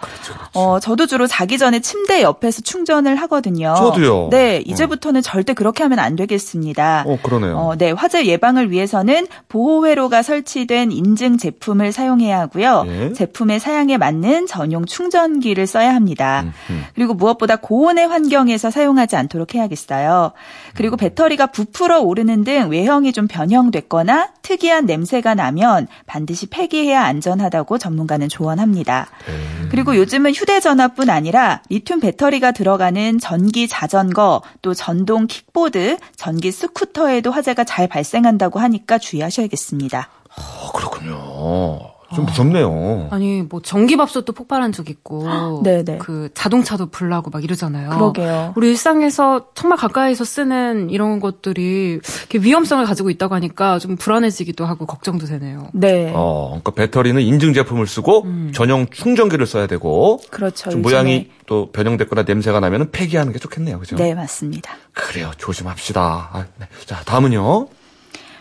어, 0.54 0.80
저도 0.80 1.06
주로 1.06 1.26
자기 1.26 1.58
전에 1.58 1.80
침대 1.80 2.22
옆에서 2.22 2.62
충전을 2.62 3.16
하거든요. 3.16 3.74
저도요. 3.76 4.28
네, 4.30 4.62
이제부터는 4.64 5.20
절대 5.22 5.52
그렇게 5.52 5.82
하면 5.82 5.98
안 5.98 6.16
되겠습니다. 6.16 7.04
어, 7.06 7.18
그러네요. 7.22 7.56
어, 7.56 7.76
네, 7.76 7.90
화재 7.90 8.24
예방을 8.24 8.70
위해서는 8.70 9.26
보호 9.48 9.86
회로가 9.86 10.22
설치된 10.22 10.92
인증 10.92 11.36
제품을 11.36 11.92
사용해야 11.92 12.40
하고요. 12.40 12.84
예. 12.86 13.12
제품의 13.12 13.60
사양에 13.60 13.96
맞는 13.98 14.46
전용 14.46 14.86
충전기를 14.86 15.66
써야 15.66 15.94
합니다. 15.94 16.44
음. 16.70 16.77
그리고 16.94 17.14
무엇보다 17.14 17.56
고온의 17.56 18.06
환경에서 18.08 18.70
사용하지 18.70 19.16
않도록 19.16 19.54
해야겠어요. 19.54 20.32
그리고 20.74 20.96
음. 20.96 20.98
배터리가 20.98 21.46
부풀어 21.46 22.00
오르는 22.00 22.44
등 22.44 22.70
외형이 22.70 23.12
좀 23.12 23.28
변형됐거나 23.28 24.30
특이한 24.42 24.86
냄새가 24.86 25.34
나면 25.34 25.88
반드시 26.06 26.46
폐기해야 26.46 27.02
안전하다고 27.04 27.78
전문가는 27.78 28.28
조언합니다. 28.28 29.08
네. 29.26 29.68
그리고 29.70 29.96
요즘은 29.96 30.32
휴대전화뿐 30.32 31.10
아니라 31.10 31.62
리튬 31.68 32.00
배터리가 32.00 32.52
들어가는 32.52 33.18
전기 33.18 33.68
자전거, 33.68 34.42
또 34.62 34.74
전동 34.74 35.26
킥보드, 35.26 35.98
전기 36.16 36.50
스쿠터에도 36.50 37.30
화재가 37.30 37.64
잘 37.64 37.88
발생한다고 37.88 38.58
하니까 38.60 38.98
주의하셔야겠습니다. 38.98 40.08
어, 40.36 40.72
그렇군요. 40.72 41.97
좀 42.14 42.24
무섭네요. 42.24 43.08
아니 43.10 43.42
뭐 43.42 43.60
전기밥솥도 43.60 44.32
폭발한 44.32 44.72
적 44.72 44.88
있고 44.88 45.62
네네. 45.62 45.98
그 46.00 46.30
자동차도 46.34 46.86
불나고 46.86 47.30
막 47.30 47.44
이러잖아요. 47.44 47.90
그러게요. 47.90 48.52
우리 48.56 48.68
일상에서 48.68 49.48
정말 49.54 49.78
가까이서 49.78 50.24
쓰는 50.24 50.88
이런 50.90 51.20
것들이 51.20 52.00
이렇게 52.02 52.38
위험성을 52.38 52.84
가지고 52.86 53.10
있다고 53.10 53.34
하니까 53.34 53.78
좀 53.78 53.96
불안해지기도 53.96 54.64
하고 54.64 54.86
걱정도 54.86 55.26
되네요. 55.26 55.68
네. 55.74 56.12
어, 56.14 56.48
그러니까 56.62 56.70
배터리는 56.72 57.20
인증 57.20 57.52
제품을 57.52 57.86
쓰고 57.86 58.26
전용 58.54 58.86
충전기를 58.90 59.46
써야 59.46 59.66
되고 59.66 60.20
그렇죠. 60.30 60.70
좀 60.70 60.80
요즘에. 60.80 60.82
모양이 60.82 61.30
또 61.46 61.70
변형됐거나 61.72 62.22
냄새가 62.22 62.60
나면 62.60 62.90
폐기하는 62.90 63.32
게 63.32 63.38
좋겠네요. 63.38 63.78
그죠? 63.78 63.96
네, 63.96 64.14
맞습니다. 64.14 64.72
그래요. 64.92 65.30
조심합시다. 65.36 66.30
아, 66.32 66.44
네. 66.58 66.66
자, 66.86 67.02
다음은요. 67.04 67.68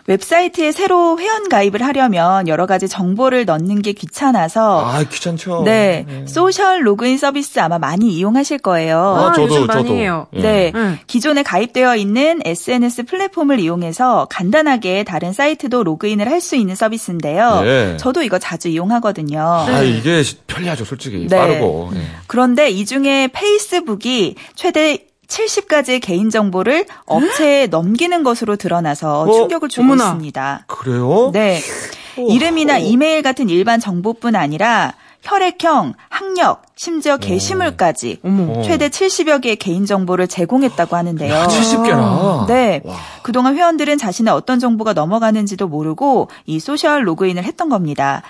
웹사이트에 0.07 0.71
새로 0.71 1.19
회원 1.19 1.49
가입을 1.49 1.83
하려면 1.83 2.47
여러 2.47 2.65
가지 2.65 2.87
정보를 2.87 3.43
넣는 3.43 3.81
게 3.81 3.91
귀찮아서 3.91 4.85
아, 4.85 5.03
귀찮죠. 5.03 5.63
네, 5.65 6.05
social 6.27 6.87
로그인 6.87 7.17
서비스 7.17 7.59
아마 7.59 7.77
많이 7.77 8.07
이용하실 8.13 8.59
거예요. 8.59 8.97
아, 8.99 9.33
저도, 9.33 9.43
요즘 9.55 9.65
많이 9.67 9.83
저도. 9.83 9.95
해요. 9.95 10.27
예. 10.33 10.41
네. 10.41 10.71
음. 10.75 10.97
기존에 11.07 11.43
가입되어 11.43 11.97
있는 11.97 12.39
SNS 12.45 13.03
플랫폼을 13.03 13.59
이용해서 13.59 14.27
간단하게 14.29 15.03
다른 15.03 15.33
사이트도 15.33 15.83
로그인을 15.83 16.29
할 16.31 16.37
수 16.37 16.55
있는 16.55 16.75
서비스인데요. 16.75 17.61
네. 17.63 17.97
저도 17.97 18.21
이거 18.21 18.37
자주 18.39 18.69
이용하거든요. 18.69 19.41
아, 19.41 19.81
이게 19.81 20.21
편리하죠, 20.45 20.85
솔직히. 20.85 21.27
네. 21.27 21.35
빠르고. 21.35 21.89
예. 21.95 21.99
그런데 22.27 22.69
이 22.69 22.85
중에 22.85 23.27
페이스북이 23.33 24.35
최대 24.55 24.99
70가지의 25.27 26.01
개인정보를 26.01 26.85
업체에 27.05 27.67
넘기는 27.67 28.23
것으로 28.23 28.55
드러나서 28.55 29.21
어? 29.23 29.31
충격을 29.31 29.69
주고 29.69 29.83
어머나. 29.83 30.05
있습니다. 30.05 30.63
그래요? 30.67 31.31
네. 31.33 31.59
이름이나 32.17 32.77
이메일 32.79 33.21
같은 33.21 33.49
일반 33.49 33.79
정보뿐 33.79 34.35
아니라 34.35 34.93
혈액형, 35.23 35.93
학력, 36.09 36.63
심지어 36.75 37.17
게시물까지 37.17 38.19
어머. 38.23 38.61
최대 38.61 38.87
70여 38.87 39.41
개의 39.41 39.55
개인정보를 39.55 40.27
제공했다고 40.27 40.95
하는데요. 40.95 41.33
야, 41.33 41.47
70개나. 41.47 42.45
네. 42.47 42.81
와. 42.85 42.95
그동안 43.23 43.55
회원들은 43.57 43.97
자신의 43.97 44.33
어떤 44.33 44.59
정보가 44.59 44.93
넘어가는지도 44.93 45.67
모르고 45.67 46.29
이 46.45 46.59
소셜 46.59 47.07
로그인을 47.07 47.43
했던 47.43 47.67
겁니다. 47.67 48.21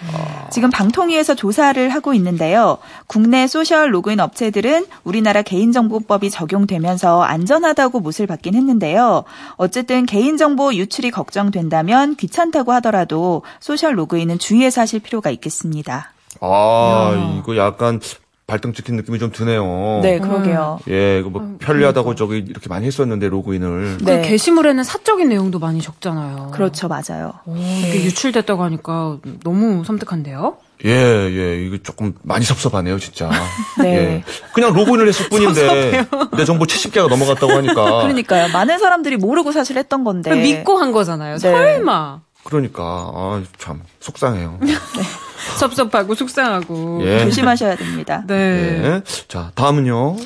지금 0.50 0.70
방통위에서 0.70 1.36
조사를 1.36 1.89
하고 1.89 2.13
있는데요. 2.15 2.77
국내 3.06 3.48
social 3.48 3.94
로그인 3.94 4.20
업체들은 4.20 4.86
우리나라 5.03 5.41
개인정보법이 5.41 6.29
적용되면서 6.32 7.22
안전하다고 7.22 8.00
못을 8.00 8.27
박긴 8.27 8.56
했는데요. 8.56 9.24
어쨌든 9.58 10.06
개인정보 10.06 10.74
유출이 10.74 11.12
걱정된다면 11.12 12.15
귀찮다고 12.15 12.72
하더라도 12.74 13.44
social 13.60 14.00
로그인은 14.00 14.39
주의해서 14.39 14.82
하실 14.82 15.00
필요가 15.00 15.29
있겠습니다. 15.29 16.13
아, 16.41 17.39
이거 17.39 17.58
약간 17.58 18.00
발등 18.48 18.72
찍힌 18.72 18.96
느낌이 18.96 19.20
좀 19.20 19.29
드네요. 19.32 20.00
네, 20.01 20.20
그러게요. 20.20 20.79
예, 20.89 21.20
이거 21.20 21.29
뭐 21.29 21.58
편리하다고 21.60 22.15
저기 22.15 22.38
이렇게 22.38 22.70
많이 22.70 22.86
했었는데 22.88 23.27
로그인을. 23.27 23.98
네. 24.01 24.22
그 24.22 24.29
게시물에는 24.29 24.86
사적인 24.86 25.27
내용도 25.27 25.60
많이 25.60 25.82
적잖아요. 25.82 26.51
그렇죠, 26.53 26.88
맞아요. 26.88 27.34
오, 27.46 27.56
이게 27.58 28.06
유출됐다고 28.06 28.63
하니까 28.63 29.17
너무 29.44 29.84
섬뜩한데요? 29.84 30.58
예, 30.86 30.91
예, 30.91 31.62
이거 31.65 31.77
조금 31.84 32.13
많이 32.24 32.46
섭섭하네요, 32.46 33.00
진짜. 33.00 33.29
네. 33.82 33.96
예. 33.96 34.24
그냥 34.53 34.72
로그인을 34.72 35.10
했을 35.10 35.27
뿐인데 35.27 36.06
내 36.38 36.46
정보 36.46 36.63
70개가 36.63 37.10
넘어갔다고 37.10 37.51
하니까. 37.51 37.74
그러니까요. 38.03 38.48
많은 38.53 38.79
사람들이 38.79 39.17
모르고 39.17 39.51
사실 39.51 39.77
했던 39.77 40.06
건데. 40.06 40.34
믿고 40.34 40.77
한 40.77 40.94
거잖아요. 40.94 41.34
네. 41.34 41.39
설마. 41.39 42.22
그러니까 42.46 42.84
아, 43.13 43.44
참 43.58 43.82
속상해요. 44.00 44.60
섭섭하고 45.58 46.16
속상하고. 46.16 47.01
예. 47.04 47.20
조심하셔야 47.25 47.75
됩니다. 47.75 48.24
네. 48.27 48.36
예. 48.36 49.01
자, 49.27 49.51
다음은요. 49.56 50.18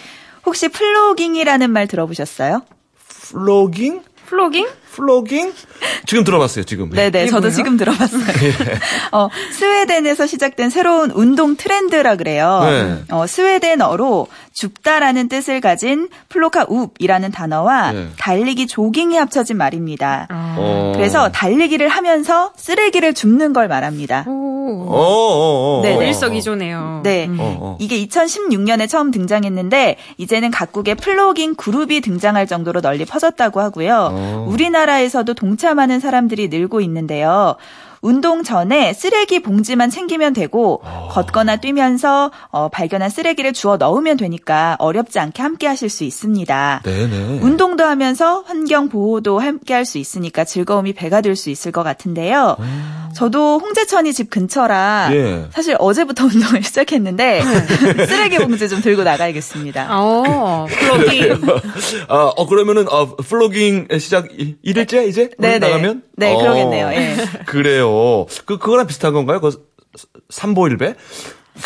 혹시 0.45 0.67
plogging이라는 0.69 1.69
말 1.69 1.87
들어보셨어요? 1.87 2.63
plogging? 3.31 4.01
plogging? 4.25 4.67
plogging? 4.91 5.53
지금 6.05 6.23
들어봤어요, 6.23 6.63
지금. 6.65 6.89
네네, 6.89 7.23
이게 7.23 7.29
저도 7.29 7.41
뭐예요? 7.41 7.55
지금 7.55 7.77
들어봤어요. 7.77 8.23
어, 9.11 9.29
스웨덴에서 9.51 10.25
시작된 10.27 10.69
새로운 10.69 11.11
운동 11.11 11.55
트렌드라 11.55 12.15
그래요. 12.15 12.61
네. 12.63 13.03
어, 13.09 13.27
스웨덴어로 13.27 14.27
줍다라는 14.53 15.29
뜻을 15.29 15.61
가진 15.61 16.09
plocka 16.29 16.65
upp이라는 16.69 17.31
단어와 17.31 17.91
네. 17.91 18.07
달리기 18.17 18.67
조깅이 18.67 19.17
합쳐진 19.17 19.57
말입니다. 19.57 20.27
어. 20.29 20.93
그래서 20.95 21.29
달리기를 21.31 21.87
하면서 21.87 22.51
쓰레기를 22.57 23.13
줍는 23.13 23.53
걸 23.53 23.67
말합니다. 23.67 24.25
어, 24.27 24.50
오. 24.61 24.85
어, 24.89 24.97
어, 24.97 25.79
어. 25.79 25.81
네, 25.81 25.95
어, 25.95 26.03
일석이조네요. 26.03 27.01
네. 27.03 27.25
음. 27.27 27.37
이게 27.79 28.03
2016년에 28.05 28.87
처음 28.87 29.11
등장했는데 29.11 29.97
이제는 30.17 30.51
각국의 30.51 30.95
플로깅 30.95 31.55
그룹이 31.55 32.01
등장할 32.01 32.47
정도로 32.47 32.81
널리 32.81 33.05
퍼졌다고 33.05 33.59
하고요. 33.59 34.09
어. 34.11 34.45
우리나라에서도 34.47 35.33
동참하는 35.33 35.99
사람들이 35.99 36.49
늘고 36.49 36.81
있는데요. 36.81 37.55
운동 38.01 38.43
전에 38.43 38.93
쓰레기 38.93 39.41
봉지만 39.41 39.89
챙기면 39.91 40.33
되고 40.33 40.81
어. 40.83 41.09
걷거나 41.11 41.57
뛰면서 41.57 42.31
어, 42.49 42.69
발견한 42.69 43.09
쓰레기를 43.11 43.53
주워 43.53 43.77
넣으면 43.77 44.17
되니까 44.17 44.75
어렵지 44.79 45.19
않게 45.19 45.41
함께 45.41 45.67
하실 45.67 45.89
수 45.89 46.03
있습니다. 46.03 46.81
네네. 46.83 47.39
운동도 47.41 47.83
하면서 47.83 48.43
환경 48.47 48.89
보호도 48.89 49.39
함께 49.39 49.73
할 49.75 49.85
수 49.85 49.97
있으니까 49.97 50.43
즐거움이 50.45 50.93
배가 50.93 51.21
될 51.21 51.35
수 51.35 51.49
있을 51.49 51.71
것 51.71 51.83
같은데요. 51.83 52.57
저도 53.13 53.59
홍제천이 53.59 54.13
집 54.13 54.29
근처라 54.29 55.09
어. 55.11 55.13
예. 55.13 55.45
사실 55.51 55.75
어제부터 55.79 56.25
운동을 56.31 56.63
시작했는데 56.63 57.41
쓰레기 58.07 58.37
봉지 58.37 58.69
좀 58.69 58.81
들고 58.81 59.03
나가야겠습니다. 59.03 59.87
어, 59.91 60.65
플로깅. 60.69 61.41
아, 62.07 62.31
어, 62.35 62.47
그러면은, 62.47 62.87
어, 62.89 63.15
플로깅 63.17 63.87
시작 63.99 64.27
1일째 64.63 65.07
이제? 65.07 65.29
네네. 65.37 65.59
나가면? 65.59 66.03
네, 66.15 66.33
어, 66.33 66.37
그러겠네요. 66.37 66.87
예. 66.93 67.15
그래요. 67.45 67.90
그, 68.45 68.57
그거랑 68.57 68.87
비슷한 68.87 69.13
건가요? 69.13 69.39
그, 69.41 69.51
삼보일배? 70.29 70.95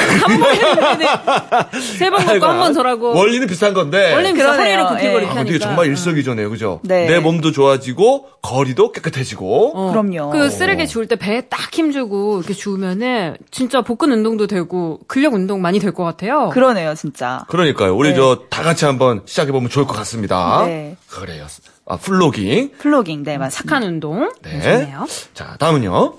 세번 1.97 2.25
먹고 2.25 2.45
한번 2.45 2.73
덜하고. 2.73 3.15
원리는 3.15 3.47
비슷한 3.47 3.73
건데. 3.73 4.13
그래서 4.15 4.33
그러네요. 4.33 4.57
허리를 4.59 4.85
굽히고 4.87 5.07
예. 5.07 5.11
이렇게 5.11 5.25
아, 5.25 5.29
하니까. 5.29 5.35
근데 5.43 5.49
이게 5.51 5.59
정말 5.59 5.85
일석이조네요. 5.87 6.49
그죠? 6.49 6.79
네. 6.83 7.05
내 7.07 7.19
몸도 7.19 7.51
좋아지고, 7.51 8.27
거리도 8.41 8.91
깨끗해지고. 8.91 9.71
어. 9.75 9.91
그럼요. 9.91 10.31
그 10.31 10.49
쓰레기 10.49 10.87
주울 10.87 11.07
때 11.07 11.15
배에 11.15 11.41
딱 11.41 11.73
힘주고 11.73 12.39
이렇게 12.39 12.53
주우면은 12.53 13.37
진짜 13.51 13.81
복근 13.81 14.11
운동도 14.11 14.47
되고 14.47 14.99
근력 15.07 15.33
운동 15.33 15.61
많이 15.61 15.79
될 15.79 15.93
것 15.93 16.03
같아요. 16.03 16.49
그러네요, 16.49 16.95
진짜. 16.95 17.45
그러니까요. 17.47 17.95
우리 17.95 18.09
네. 18.09 18.15
저다 18.15 18.63
같이 18.63 18.85
한번 18.85 19.21
시작해보면 19.25 19.69
좋을 19.69 19.85
것 19.85 19.95
같습니다. 19.97 20.63
네. 20.65 20.97
그래요. 21.09 21.45
아, 21.85 21.97
플로깅. 21.97 22.71
플로깅, 22.79 23.23
네, 23.23 23.37
맞습니다. 23.37 23.75
착한 23.75 23.83
운동. 23.87 24.31
네. 24.41 24.61
좋네요. 24.61 25.05
자, 25.33 25.55
다음은요. 25.59 26.15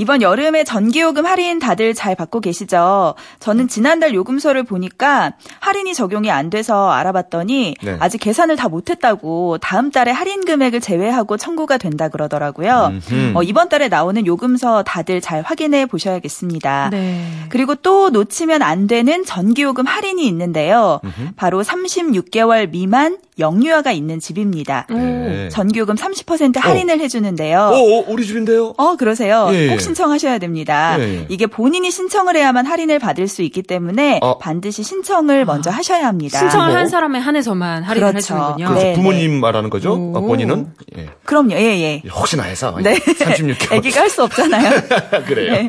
이번 0.00 0.22
여름에 0.22 0.62
전기요금 0.62 1.26
할인 1.26 1.58
다들 1.58 1.92
잘 1.92 2.14
받고 2.14 2.40
계시죠? 2.40 3.16
저는 3.40 3.66
지난달 3.66 4.14
요금서를 4.14 4.62
보니까 4.62 5.32
할인이 5.58 5.92
적용이 5.92 6.30
안 6.30 6.50
돼서 6.50 6.90
알아봤더니 6.90 7.74
네. 7.82 7.96
아직 7.98 8.18
계산을 8.18 8.54
다 8.54 8.68
못했다고 8.68 9.58
다음 9.58 9.90
달에 9.90 10.12
할인 10.12 10.44
금액을 10.44 10.80
제외하고 10.80 11.36
청구가 11.36 11.78
된다 11.78 12.08
그러더라고요. 12.08 12.92
음흠. 12.92 13.32
어, 13.34 13.42
이번 13.42 13.68
달에 13.68 13.88
나오는 13.88 14.24
요금서 14.24 14.84
다들 14.84 15.20
잘 15.20 15.42
확인해 15.42 15.86
보셔야겠습니다. 15.86 16.90
네. 16.92 17.24
그리고 17.48 17.74
또 17.74 18.10
놓치면 18.10 18.62
안 18.62 18.86
되는 18.86 19.24
전기요금 19.24 19.84
할인이 19.84 20.24
있는데요. 20.28 21.00
바로 21.34 21.60
36개월 21.64 22.70
미만 22.70 23.18
영유아가 23.38 23.92
있는 23.92 24.20
집입니다. 24.20 24.86
네. 24.90 25.48
전기요금 25.50 25.94
30% 25.96 26.58
할인을 26.60 27.00
해주는데요. 27.00 27.58
어, 27.58 27.72
어, 27.72 28.04
우리 28.08 28.26
집인데요? 28.26 28.74
어, 28.76 28.96
그러세요. 28.96 29.48
예, 29.52 29.64
예. 29.64 29.68
꼭 29.68 29.80
신청하셔야 29.88 30.38
됩니다. 30.38 30.96
예, 30.98 31.02
예. 31.02 31.26
이게 31.28 31.46
본인이 31.46 31.90
신청을 31.90 32.36
해야만 32.36 32.66
할인을 32.66 32.98
받을 32.98 33.28
수 33.28 33.42
있기 33.42 33.62
때문에 33.62 34.20
어. 34.22 34.38
반드시 34.38 34.82
신청을 34.82 35.44
먼저 35.44 35.70
하셔야 35.70 36.06
합니다. 36.06 36.38
신청을 36.38 36.68
뭐? 36.68 36.76
한 36.76 36.88
사람에 36.88 37.18
한해서만 37.18 37.82
할인을 37.82 38.10
그렇죠. 38.12 38.34
해주는군요. 38.34 38.68
그래서 38.68 38.84
네, 38.86 38.92
부모님 38.94 39.40
말하는 39.40 39.70
거죠? 39.70 39.94
오. 39.94 40.12
어, 40.16 40.20
본인은? 40.20 40.72
예. 40.96 41.08
그럼요. 41.24 41.52
예, 41.54 41.58
예. 41.80 42.02
혹시나 42.10 42.44
해서. 42.44 42.76
네. 42.82 42.94
36개월. 42.94 43.72
애기가 43.74 44.00
할 44.02 44.08
수 44.08 44.22
없잖아요. 44.24 44.70
그래요. 45.28 45.52
네. 45.52 45.68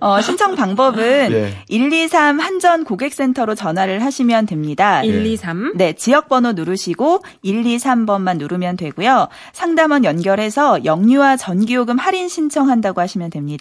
어, 0.00 0.20
신청 0.20 0.54
방법은 0.54 1.32
예. 1.32 1.54
123 1.68 2.38
한전 2.40 2.84
고객센터로 2.84 3.54
전화를 3.56 4.04
하시면 4.04 4.46
됩니다. 4.46 5.02
1, 5.02 5.26
2, 5.26 5.36
3. 5.36 5.72
네, 5.76 5.92
지역 5.92 6.28
번호 6.28 6.52
누르시고 6.52 7.22
123번만 7.44 8.38
누르면 8.38 8.76
되고요. 8.76 9.28
상담원 9.52 10.04
연결해서 10.04 10.84
영유아 10.84 11.36
전기요금 11.36 11.98
할인 11.98 12.28
신청한다고 12.28 13.00
하시면 13.00 13.30
됩니다. 13.30 13.59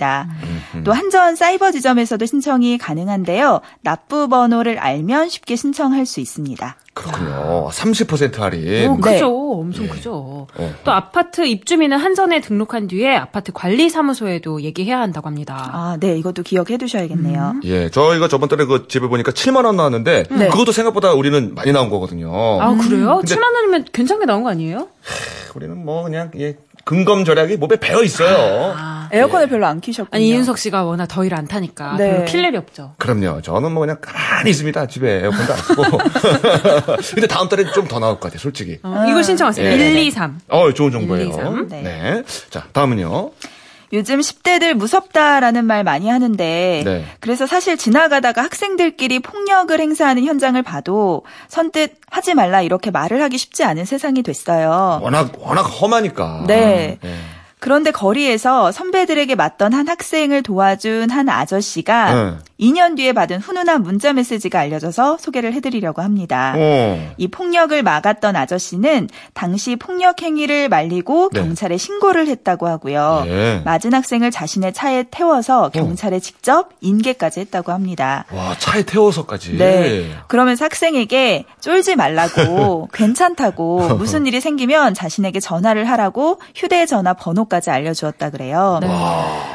또 0.83 0.93
한전 0.93 1.35
사이버 1.35 1.71
지점에서도 1.71 2.25
신청이 2.25 2.77
가능한데요. 2.77 3.62
납부 3.81 4.27
번호를 4.29 4.79
알면 4.79 5.29
쉽게 5.29 5.55
신청할 5.55 6.05
수 6.05 6.19
있습니다. 6.19 6.75
그렇군요. 6.93 7.69
30% 7.71 8.39
할인. 8.39 8.89
오, 8.89 8.95
네. 8.95 9.13
크죠. 9.13 9.51
엄청 9.59 9.88
크죠. 9.88 10.47
어. 10.53 10.73
또 10.83 10.91
아파트 10.91 11.45
입주민은 11.45 11.97
한전에 11.97 12.41
등록한 12.41 12.88
뒤에 12.88 13.15
아파트 13.15 13.51
관리 13.53 13.89
사무소에도 13.89 14.62
얘기해야 14.62 14.99
한다고 14.99 15.27
합니다. 15.27 15.69
아, 15.73 15.97
네, 15.99 16.17
이것도 16.17 16.43
기억해 16.43 16.77
두셔야겠네요. 16.77 17.62
예, 17.65 17.89
저희가 17.89 18.27
저번 18.27 18.49
달에 18.49 18.65
그 18.65 18.88
집을 18.88 19.07
보니까 19.07 19.31
7만 19.31 19.65
원 19.65 19.77
나왔는데 19.77 20.23
네. 20.29 20.49
그것도 20.49 20.71
생각보다 20.73 21.13
우리는 21.13 21.55
많이 21.55 21.71
나온 21.71 21.89
거거든요. 21.89 22.31
아, 22.62 22.75
그래요? 22.75 23.17
근데- 23.17 23.35
7만 23.35 23.53
원이면 23.55 23.85
괜찮게 23.93 24.25
나온 24.25 24.43
거 24.43 24.49
아니에요? 24.49 24.88
우리는 25.55 25.83
뭐 25.83 26.03
그냥 26.03 26.31
예, 26.38 26.57
근검 26.83 27.23
절약이 27.23 27.57
몸에 27.57 27.77
배어 27.77 28.03
있어요. 28.03 28.73
에어컨을 29.12 29.48
별로 29.48 29.65
안 29.65 29.80
키셨군요. 29.82 30.15
아니, 30.15 30.30
이윤석 30.30 30.58
씨가 30.58 30.84
워낙 30.84 31.08
더위를 31.08 31.38
안 31.38 31.48
타니까 31.48 31.95
네. 31.98 32.12
별로 32.12 32.26
킬 32.26 32.43
일이 32.45 32.58
없죠. 32.58 32.93
그럼요. 32.98 33.41
저는 33.41 33.72
뭐 33.72 33.82
그냥 33.82 33.98
가만히 34.02 34.52
있습니다. 34.52 34.88
집에 34.88 35.22
에어컨도 35.24 35.54
안 35.54 35.60
쓰고. 35.60 35.84
근데 37.15 37.28
다음 37.28 37.50
달에 37.50 37.65
좀 37.72 37.88
더 37.89 37.98
나올 38.00 38.15
것 38.15 38.22
같아요, 38.22 38.39
솔직히. 38.39 38.78
어, 38.84 39.06
이거 39.10 39.24
신청하세요. 39.24 39.65
예. 39.67 39.76
1, 39.76 39.95
2, 39.98 40.12
3. 40.12 40.39
어, 40.50 40.72
좋은 40.74 40.91
정보예요. 40.91 41.24
1, 41.26 41.30
2, 41.30 41.34
3. 41.34 41.67
네. 41.69 41.82
네. 41.82 42.24
자, 42.52 42.65
다음은요. 42.72 43.32
요즘 43.91 44.19
10대들 44.19 44.76
무섭다라는 44.76 45.65
말 45.65 45.84
많이 45.84 46.08
하는데 46.10 46.84
네. 46.86 47.06
그래서 47.19 47.48
사실 47.48 47.76
지나가다가 47.76 48.43
학생들끼리 48.43 49.17
폭력을 49.17 49.80
행사하는 49.80 50.26
현장을 50.26 50.62
봐도 50.62 51.24
선뜻 51.48 51.95
하지 52.12 52.36
말라 52.36 52.62
이렇게 52.62 52.91
말을 52.91 53.19
하기 53.24 53.39
쉽지 53.39 53.63
않은 53.63 53.86
세상이 53.86 54.22
됐어요. 54.22 55.00
워낙 55.02 55.32
워낙 55.39 55.62
험하니까. 55.63 56.43
네. 56.45 57.00
예. 57.04 57.10
그런데 57.60 57.91
거리에서 57.91 58.72
선배들에게 58.72 59.36
맞던 59.36 59.74
한 59.74 59.88
학생을 59.88 60.43
도와준 60.43 61.10
한 61.10 61.28
아저씨가 61.28 62.13
네. 62.13 62.34
2년 62.60 62.95
뒤에 62.95 63.13
받은 63.13 63.39
훈훈한 63.39 63.84
문자 63.84 64.13
메시지가 64.13 64.60
알려져서 64.60 65.17
소개를 65.17 65.54
해드리려고 65.54 66.02
합니다. 66.02 66.54
어. 66.58 67.12
이 67.17 67.28
폭력을 67.28 67.82
막았던 67.84 68.36
아저씨는 68.36 69.10
당시 69.34 69.76
폭력 69.76 70.22
행위를 70.22 70.69
말리고 70.69 71.30
네. 71.34 71.41
경찰에 71.41 71.78
신고를 71.78 72.28
했다고 72.28 72.67
하고요. 72.67 73.24
예. 73.28 73.62
맞은 73.65 73.93
학생을 73.93 74.32
자신의 74.32 74.74
차에 74.74 75.06
태워서 75.12 75.69
경찰에 75.69 76.19
직접 76.19 76.69
인계까지 76.82 77.41
했다고 77.41 77.72
합니다. 77.72 78.26
와, 78.34 78.56
차에 78.58 78.84
태워서까지. 78.84 79.58
네. 79.58 80.12
그러면서 80.28 80.65
학생에게 80.65 81.45
쫄지 81.60 81.95
말라고 81.95 82.89
괜찮다고 82.93 83.95
무슨 84.00 84.28
일이 84.28 84.39
생기면 84.39 84.93
자신에게 84.93 85.39
전화를 85.39 85.86
하라고 85.86 86.39
휴대전화 86.56 87.13
번호 87.13 87.48
까지 87.49 87.69
알려주었다 87.69 88.29
그래요. 88.29 88.79
네. 88.81 88.88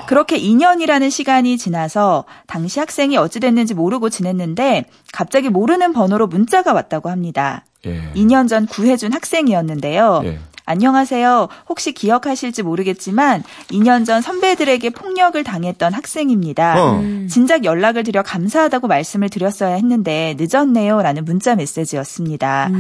그렇게 0.06 0.38
2년이라는 0.38 1.10
시간이 1.10 1.56
지나서 1.56 2.24
당시 2.46 2.78
학생이 2.80 3.16
어찌 3.16 3.40
됐는지 3.40 3.74
모르고 3.74 4.10
지냈는데 4.10 4.84
갑자기 5.12 5.48
모르는 5.48 5.92
번호로 5.92 6.26
문자가 6.26 6.72
왔다고 6.72 7.08
합니다. 7.08 7.64
예. 7.86 8.12
2년 8.14 8.48
전 8.48 8.66
구해준 8.66 9.12
학생이었는데요. 9.12 10.22
예. 10.24 10.38
안녕하세요. 10.66 11.48
혹시 11.68 11.92
기억하실지 11.92 12.62
모르겠지만 12.62 13.42
2년 13.68 14.06
전 14.06 14.22
선배들에게 14.22 14.90
폭력을 14.90 15.42
당했던 15.44 15.92
학생입니다. 15.92 16.82
어. 16.82 17.02
진작 17.28 17.64
연락을 17.64 18.02
드려 18.02 18.22
감사하다고 18.22 18.88
말씀을 18.88 19.28
드렸어야 19.28 19.74
했는데 19.74 20.34
늦었네요. 20.38 21.02
라는 21.02 21.26
문자 21.26 21.54
메시지였습니다. 21.54 22.70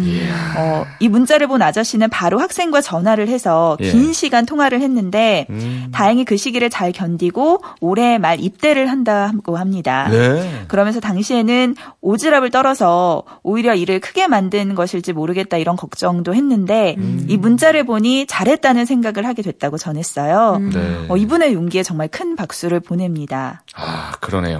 어, 0.56 0.86
이 0.98 1.08
문자를 1.08 1.46
본 1.46 1.60
아저씨는 1.60 2.08
바로 2.08 2.38
학생과 2.38 2.80
전화를 2.80 3.28
해서 3.28 3.76
예. 3.80 3.90
긴 3.90 4.14
시간 4.14 4.46
통화를 4.46 4.80
했는데 4.80 5.46
음. 5.50 5.88
다행히 5.92 6.24
그 6.24 6.38
시기를 6.38 6.70
잘 6.70 6.90
견디고 6.90 7.60
올해 7.80 8.16
말 8.16 8.40
입대를 8.40 8.90
한다고 8.90 9.58
합니다. 9.58 10.08
네. 10.10 10.64
그러면서 10.68 11.00
당시에는 11.00 11.74
오지랖을 12.02 12.50
떨어서 12.50 13.24
오히려 13.42 13.74
일을 13.74 14.00
크게 14.00 14.26
만든 14.26 14.74
것일지 14.74 15.12
모르겠다 15.12 15.58
이런 15.58 15.76
걱정도 15.76 16.34
했는데 16.34 16.94
음. 16.96 17.26
이 17.28 17.36
문자를 17.36 17.73
보니 17.82 18.26
잘했다는 18.26 18.86
생각을 18.86 19.26
하게 19.26 19.42
됐다고 19.42 19.76
전했어요. 19.78 20.58
네. 20.58 21.06
어, 21.08 21.16
이분의 21.16 21.52
용기에 21.54 21.82
정말 21.82 22.08
큰 22.08 22.36
박수를 22.36 22.80
보냅니다. 22.80 23.62
아, 23.74 24.12
그러네요. 24.20 24.58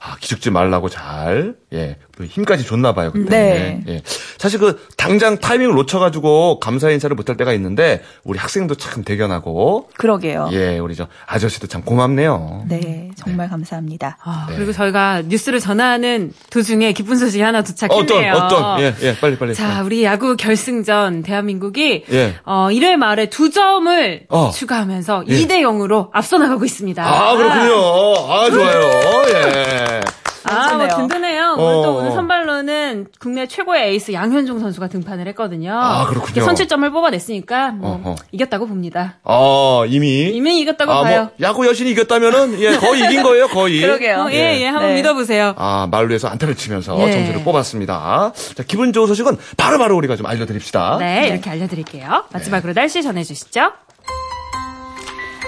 아, 0.00 0.16
기죽지 0.20 0.50
말라고 0.50 0.88
잘, 0.88 1.56
예, 1.72 1.96
그 2.16 2.26
힘까지 2.26 2.64
줬나 2.64 2.94
봐요, 2.94 3.10
그때. 3.12 3.30
네. 3.30 3.84
예. 3.88 4.02
사실 4.38 4.58
그, 4.58 4.80
당장 4.96 5.38
타이밍을 5.38 5.74
놓쳐가지고 5.74 6.60
감사 6.60 6.90
인사를 6.90 7.14
못할 7.16 7.36
때가 7.36 7.52
있는데, 7.54 8.02
우리 8.22 8.38
학생도 8.38 8.76
참 8.76 9.02
대견하고, 9.04 9.88
그러게요. 9.96 10.50
예, 10.52 10.78
우리 10.78 10.94
저 10.94 11.08
아저씨도 11.26 11.66
참 11.66 11.82
고맙네요. 11.82 12.66
네, 12.68 13.10
정말 13.16 13.48
감사합니다. 13.48 14.18
아, 14.22 14.46
네. 14.48 14.56
그리고 14.56 14.72
저희가 14.72 15.22
뉴스를 15.26 15.60
전하는 15.60 16.32
도중에 16.50 16.92
기쁜 16.92 17.16
소식이 17.16 17.42
하나 17.42 17.62
도착했네요. 17.62 18.32
어떤, 18.32 18.44
어떤, 18.44 18.80
예, 18.80 18.94
예, 19.02 19.16
빨리, 19.16 19.36
빨리. 19.36 19.54
자, 19.54 19.82
우리 19.82 20.04
야구 20.04 20.36
결승전 20.36 21.22
대한민국이 21.22 22.04
예. 22.12 22.34
어, 22.44 22.68
1회 22.70 22.96
말에 22.96 23.26
두 23.30 23.50
점을 23.50 24.26
어. 24.28 24.50
추가하면서 24.50 25.24
예. 25.28 25.34
2대 25.38 25.60
0으로 25.60 26.10
앞서 26.12 26.38
나가고 26.38 26.64
있습니다. 26.64 27.02
아, 27.04 27.36
그렇군요. 27.36 28.32
아, 28.32 28.50
좋아요. 28.50 28.90
예. 29.28 30.00
아, 30.44 30.74
뭐 30.74 30.88
든든해요. 30.88 31.56
어. 31.58 31.82
또 31.82 31.96
오늘 31.96 32.12
선발로는 32.12 33.06
국내 33.18 33.46
최고의 33.46 33.90
에이스 33.90 34.12
양현종 34.12 34.60
선수가 34.60 34.88
등판을 34.88 35.26
했거든요. 35.28 35.72
아, 35.78 36.06
그렇군요. 36.06 36.44
선취점을 36.44 36.90
뽑아냈으니까 36.90 37.72
뭐 37.72 38.00
어허. 38.04 38.16
이겼다고 38.32 38.66
봅니다. 38.66 39.18
아, 39.24 39.84
이미. 39.88 40.30
이미 40.30 40.60
이겼다고 40.60 40.92
아, 40.92 41.02
봐요. 41.02 41.20
뭐, 41.22 41.30
야구 41.48 41.66
여신이 41.66 41.90
이겼다면은, 41.90 42.60
예, 42.60 42.76
거의 42.76 43.04
이긴 43.04 43.22
거예요, 43.22 43.48
거의. 43.48 43.80
그러게요. 43.80 44.16
어, 44.18 44.30
예, 44.32 44.60
예, 44.60 44.66
한번 44.66 44.88
네. 44.90 44.94
믿어보세요. 44.96 45.54
아, 45.56 45.88
말루에서 45.90 46.28
안타를 46.28 46.54
치면서 46.54 46.98
예. 47.06 47.12
점수를 47.12 47.42
뽑았습니다. 47.44 48.32
자, 48.54 48.62
기분 48.66 48.92
좋은 48.92 49.06
소식은 49.06 49.36
바로 49.56 49.78
바로 49.78 49.96
우리가 49.96 50.16
좀 50.16 50.26
알려드립시다. 50.26 50.98
네, 50.98 51.28
이렇게 51.28 51.50
알려드릴게요. 51.50 52.24
마지막으로 52.32 52.72
날씨 52.74 53.02
전해주시죠. 53.02 53.72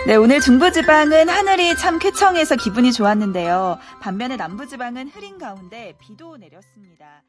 네, 0.07 0.15
오늘 0.15 0.39
중부지방은 0.41 1.29
하늘이 1.29 1.77
참 1.77 1.99
쾌청해서 1.99 2.55
기분이 2.55 2.93
좋았는데요. 2.93 3.77
반면에 4.01 4.37
남부지방은 4.37 5.09
흐린 5.09 5.37
가운데 5.37 5.97
비도 6.01 6.37
내렸습니다. 6.37 7.25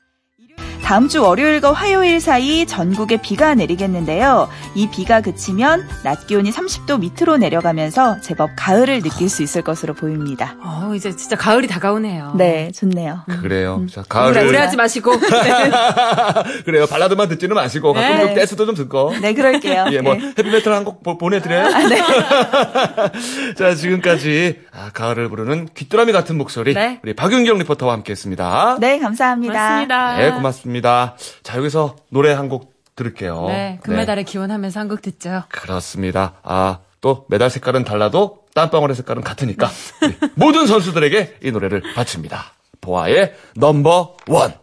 다음 0.84 1.10
주 1.10 1.21
월요일과 1.21 1.73
화요일 1.73 2.21
사이 2.21 2.65
전국에 2.65 3.17
비가 3.21 3.54
내리겠는데요. 3.56 4.47
이 4.73 4.89
비가 4.89 5.19
그치면 5.19 5.86
낮 6.04 6.28
기온이 6.28 6.50
30도 6.50 7.00
밑으로 7.02 7.36
내려가면서 7.36 8.21
제법 8.21 8.52
가을을 8.56 9.02
느낄 9.02 9.28
수 9.28 9.43
있을 9.43 9.63
것으로 9.63 9.93
보입니다. 9.95 10.56
어, 10.63 10.93
이제 10.95 11.13
진짜 11.13 11.36
가을이 11.36 11.67
다가오네요. 11.67 12.36
네, 12.38 12.71
좋네요. 12.71 13.23
그래요. 13.41 13.86
자, 13.91 14.00
우리, 14.00 14.08
가을을. 14.08 14.47
우리 14.47 14.56
하지 14.56 14.78
마시고. 14.78 15.12
네. 15.19 16.62
그래요. 16.63 16.86
발라드만 16.86 17.28
듣지는 17.28 17.56
마시고 17.56 17.91
가끔 17.91 18.15
네. 18.15 18.21
좀 18.21 18.34
댄스도 18.36 18.65
좀 18.65 18.76
듣고. 18.76 19.13
네, 19.21 19.34
그럴게요. 19.34 19.88
예, 19.91 20.00
뭐 20.00 20.13
네. 20.15 20.34
헤비메탈 20.38 20.71
한 20.71 20.86
곡 20.86 21.04
보내드려요. 21.17 21.67
네. 21.89 21.97
자, 23.58 23.76
지금까지 23.76 24.60
아, 24.71 24.89
가을을 24.93 25.28
부르는 25.28 25.67
귀뚜라미 25.73 26.13
같은 26.13 26.38
목소리 26.38 26.73
네. 26.73 27.02
우리 27.04 27.13
박윤경 27.13 27.58
리포터와 27.58 27.91
함께했습니다. 27.91 28.78
네, 28.80 29.00
감사합니다. 29.00 29.54
고맙습니다. 29.54 30.17
네, 30.29 30.35
고맙습니다. 30.35 31.15
자, 31.43 31.57
여기서 31.57 31.95
노래 32.09 32.33
한 32.33 32.49
곡 32.49 32.73
들을게요. 32.95 33.45
네, 33.47 33.79
금메달을 33.83 34.23
기원하면서 34.23 34.79
한 34.79 34.87
곡 34.87 35.01
듣죠. 35.01 35.43
그렇습니다. 35.49 36.33
아, 36.43 36.79
또 37.01 37.25
메달 37.29 37.49
색깔은 37.49 37.83
달라도 37.83 38.39
땀방울의 38.55 38.95
색깔은 38.95 39.21
같으니까 39.23 39.69
모든 40.35 40.65
선수들에게 40.65 41.37
이 41.43 41.51
노래를 41.51 41.83
바칩니다. 41.95 42.53
보아의 42.81 43.35
넘버 43.55 44.17
원. 44.29 44.53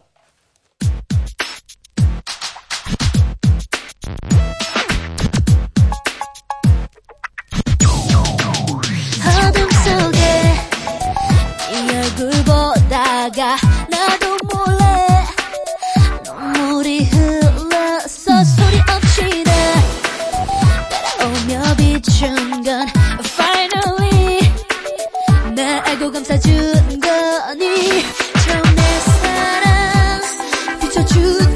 어둠 9.47 9.69
속에 9.71 10.55
이 11.71 11.95
얼굴 11.95 12.29
보다가 12.43 13.55
감싸준 26.15 26.53
거니? 27.01 28.01
처음 28.47 28.63
내 28.73 28.81
사랑 29.19 30.21
비춰주 30.79 31.54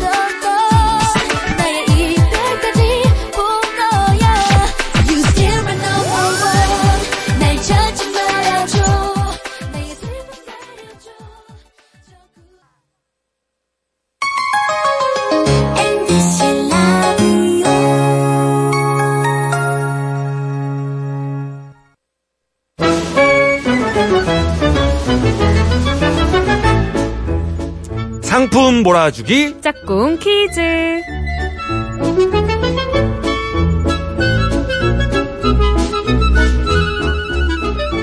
상품 29.00 29.10
몰아주기. 29.10 29.62
짝꿍 29.62 30.20
퀴즈. 30.20 31.02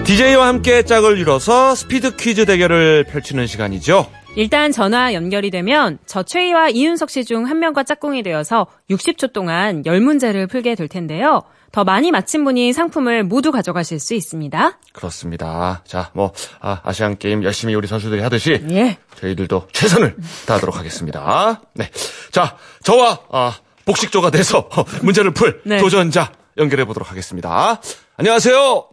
DJ와 0.04 0.46
함께 0.46 0.82
짝을 0.82 1.18
이뤄서 1.18 1.74
스피드 1.74 2.16
퀴즈 2.16 2.44
대결을 2.46 3.04
펼치는 3.04 3.46
시간이죠. 3.46 4.06
일단 4.36 4.70
전화 4.70 5.14
연결이 5.14 5.50
되면 5.50 5.98
저 6.06 6.22
최희와 6.22 6.68
이윤석 6.68 7.10
씨 7.10 7.24
중 7.24 7.46
한 7.46 7.58
명과 7.58 7.82
짝꿍이 7.82 8.22
되어서 8.22 8.66
60초 8.90 9.32
동안 9.32 9.82
10문제를 9.82 10.48
풀게 10.48 10.74
될 10.76 10.88
텐데요. 10.88 11.42
더 11.76 11.84
많이 11.84 12.10
맞힌 12.10 12.42
분이 12.42 12.72
상품을 12.72 13.22
모두 13.22 13.52
가져가실 13.52 14.00
수 14.00 14.14
있습니다. 14.14 14.78
그렇습니다. 14.94 15.82
자, 15.84 16.10
뭐 16.14 16.32
아, 16.58 16.80
아시안 16.82 17.18
게임 17.18 17.44
열심히 17.44 17.74
우리 17.74 17.86
선수들이 17.86 18.22
하듯이 18.22 18.64
예. 18.70 18.96
저희들도 19.16 19.68
최선을 19.72 20.16
다하도록 20.46 20.74
하겠습니다. 20.74 21.60
네, 21.74 21.90
자 22.30 22.56
저와 22.82 23.18
아, 23.30 23.52
복식조가 23.84 24.30
돼서 24.30 24.70
문제를 25.02 25.32
풀 25.32 25.60
네. 25.66 25.76
도전자 25.76 26.32
연결해 26.56 26.86
보도록 26.86 27.10
하겠습니다. 27.10 27.78
안녕하세요. 28.16 28.88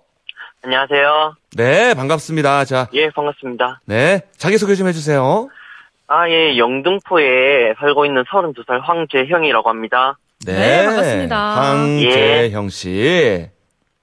안녕하세요. 0.66 1.36
네, 1.56 1.94
반갑습니다. 1.94 2.66
자, 2.66 2.90
예, 2.92 3.10
반갑습니다. 3.12 3.80
네 3.86 4.24
자기 4.36 4.58
소개 4.58 4.76
좀 4.76 4.90
해주세요. 4.90 5.48
아, 6.08 6.30
예, 6.30 6.58
영등포에 6.58 7.76
살고 7.80 8.06
있는 8.06 8.26
32살 8.26 8.82
황재형이라고 8.82 9.70
합니다. 9.70 10.18
네, 10.46 10.86
반갑습니다. 10.86 11.56
황재형 11.56 12.70
씨. 12.70 13.48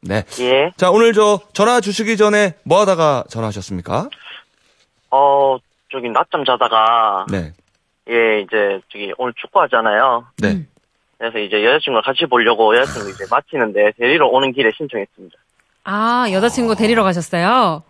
네. 0.02 0.24
예, 0.40 0.70
자, 0.76 0.90
오늘 0.90 1.12
저 1.12 1.40
전화 1.52 1.80
주시기 1.80 2.16
전에 2.16 2.54
뭐 2.64 2.80
하다가 2.80 3.24
전화하셨습니까? 3.28 4.08
어, 5.10 5.58
저기 5.92 6.08
낮잠 6.08 6.44
자다가, 6.44 7.26
네. 7.30 7.52
예, 8.08 8.40
이제, 8.40 8.80
저기, 8.90 9.12
오늘 9.18 9.34
축구 9.36 9.60
하잖아요. 9.62 10.26
네. 10.38 10.66
그래서 11.18 11.38
이제 11.38 11.62
여자친구랑 11.62 12.02
같이 12.02 12.24
보려고 12.24 12.74
여자친구 12.76 13.10
이제 13.10 13.24
마치는데 13.30 13.92
데리러 13.98 14.26
오는 14.28 14.52
길에 14.52 14.70
신청했습니다. 14.74 15.36
아, 15.84 16.26
여자친구 16.32 16.76
데리러 16.76 17.02
가셨어요? 17.04 17.82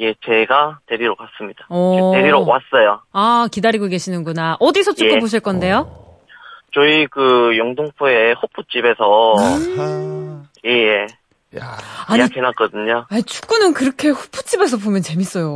예, 0.00 0.12
제가 0.26 0.80
데리러 0.86 1.14
갔습니다. 1.14 1.64
오. 1.70 2.12
데리러 2.14 2.40
왔어요. 2.40 3.00
아, 3.12 3.48
기다리고 3.50 3.86
계시는구나. 3.86 4.58
어디서 4.60 4.92
축구 4.92 5.14
예. 5.14 5.18
보실 5.18 5.40
건데요? 5.40 6.05
저희 6.76 7.06
그 7.06 7.56
영등포의 7.56 8.34
호프집에서, 8.34 9.34
아하. 9.38 10.42
예, 10.66 10.70
예. 10.70 11.06
야, 11.58 11.78
아니, 12.06 12.18
예약해놨거든요. 12.20 13.06
아니, 13.08 13.22
축구는 13.22 13.72
그렇게 13.72 14.08
후프집에서 14.10 14.76
보면 14.76 15.00
재밌어요. 15.00 15.48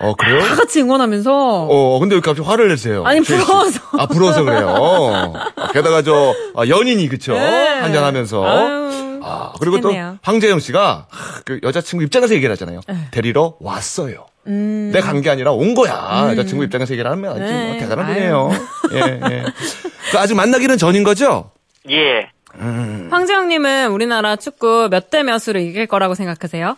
어, 0.00 0.14
그래요? 0.16 0.40
다 0.40 0.56
같이 0.56 0.80
응원하면서. 0.82 1.68
어, 1.70 1.98
근데 2.00 2.16
왜 2.16 2.20
갑자기 2.20 2.48
화를 2.48 2.66
내세요? 2.66 3.04
아니. 3.06 3.20
부러워서. 3.20 3.80
아, 3.96 4.06
부러워서 4.06 4.42
그래요. 4.42 5.34
아, 5.54 5.68
게다가 5.72 6.02
저, 6.02 6.34
아, 6.56 6.66
연인이, 6.66 7.06
그쵸? 7.08 7.34
네. 7.34 7.78
한잔하면서. 7.78 8.44
아유, 8.44 9.20
아, 9.22 9.52
그리고 9.60 9.76
또, 9.76 9.82
좋겠네요. 9.82 10.18
황재영 10.22 10.58
씨가, 10.58 11.06
아, 11.08 11.40
그 11.44 11.60
여자친구 11.62 12.02
입장에서 12.04 12.34
얘기를 12.34 12.50
하잖아요. 12.52 12.80
네. 12.88 12.96
데리러 13.12 13.54
왔어요. 13.60 14.26
음. 14.48 14.90
내간 14.92 15.20
게 15.22 15.30
아니라 15.30 15.52
온 15.52 15.74
거야. 15.76 16.28
여자친구 16.30 16.64
입장에서 16.64 16.92
얘기를 16.92 17.08
하면 17.10 17.30
아주 17.32 17.40
네. 17.40 17.68
뭐 17.70 17.78
대단한 17.78 18.06
아유. 18.06 18.14
분이에요. 18.14 18.50
예, 18.94 19.20
예. 19.30 19.44
그 20.10 20.18
아직 20.18 20.34
만나기는 20.34 20.76
전인 20.78 21.02
거죠? 21.04 21.50
예. 21.90 22.30
황재영님은 23.10 23.90
우리나라 23.90 24.36
축구 24.36 24.88
몇 24.90 25.10
대 25.10 25.22
몇으로 25.22 25.58
이길 25.58 25.86
거라고 25.86 26.14
생각하세요? 26.14 26.76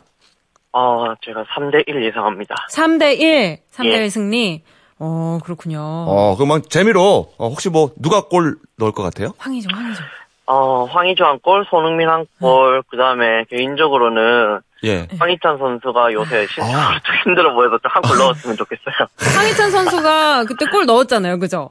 어, 0.72 1.14
제가 1.24 1.44
3대1 1.44 2.04
예상합니다. 2.06 2.54
3대1, 2.72 3.58
3대1 3.74 3.86
예. 4.02 4.08
승리. 4.08 4.62
어, 4.98 5.38
그렇군요. 5.44 5.80
어, 5.80 6.34
그러면 6.36 6.62
재미로, 6.68 7.32
어, 7.38 7.48
혹시 7.48 7.68
뭐, 7.70 7.92
누가 7.96 8.22
골 8.22 8.56
넣을 8.76 8.92
것 8.92 9.02
같아요? 9.04 9.32
황희종, 9.38 9.70
황희종. 9.74 10.04
어, 10.46 10.84
황희조 10.84 11.24
한 11.24 11.38
골, 11.40 11.64
손흥민 11.70 12.08
한 12.08 12.26
골, 12.40 12.82
그 12.90 12.96
다음에 12.96 13.44
개인적으로는 13.50 14.60
예. 14.84 15.06
황희찬 15.18 15.58
선수가 15.58 16.12
요새 16.12 16.46
신체적으로 16.48 16.78
아. 16.78 17.00
좀 17.04 17.14
힘들어 17.24 17.54
보여서 17.54 17.78
좀한골 17.78 18.18
넣었으면 18.18 18.56
좋겠어요. 18.56 18.94
황희찬 19.36 19.70
선수가 19.70 20.44
그때 20.44 20.66
골 20.66 20.86
넣었잖아요, 20.86 21.38
그죠? 21.38 21.70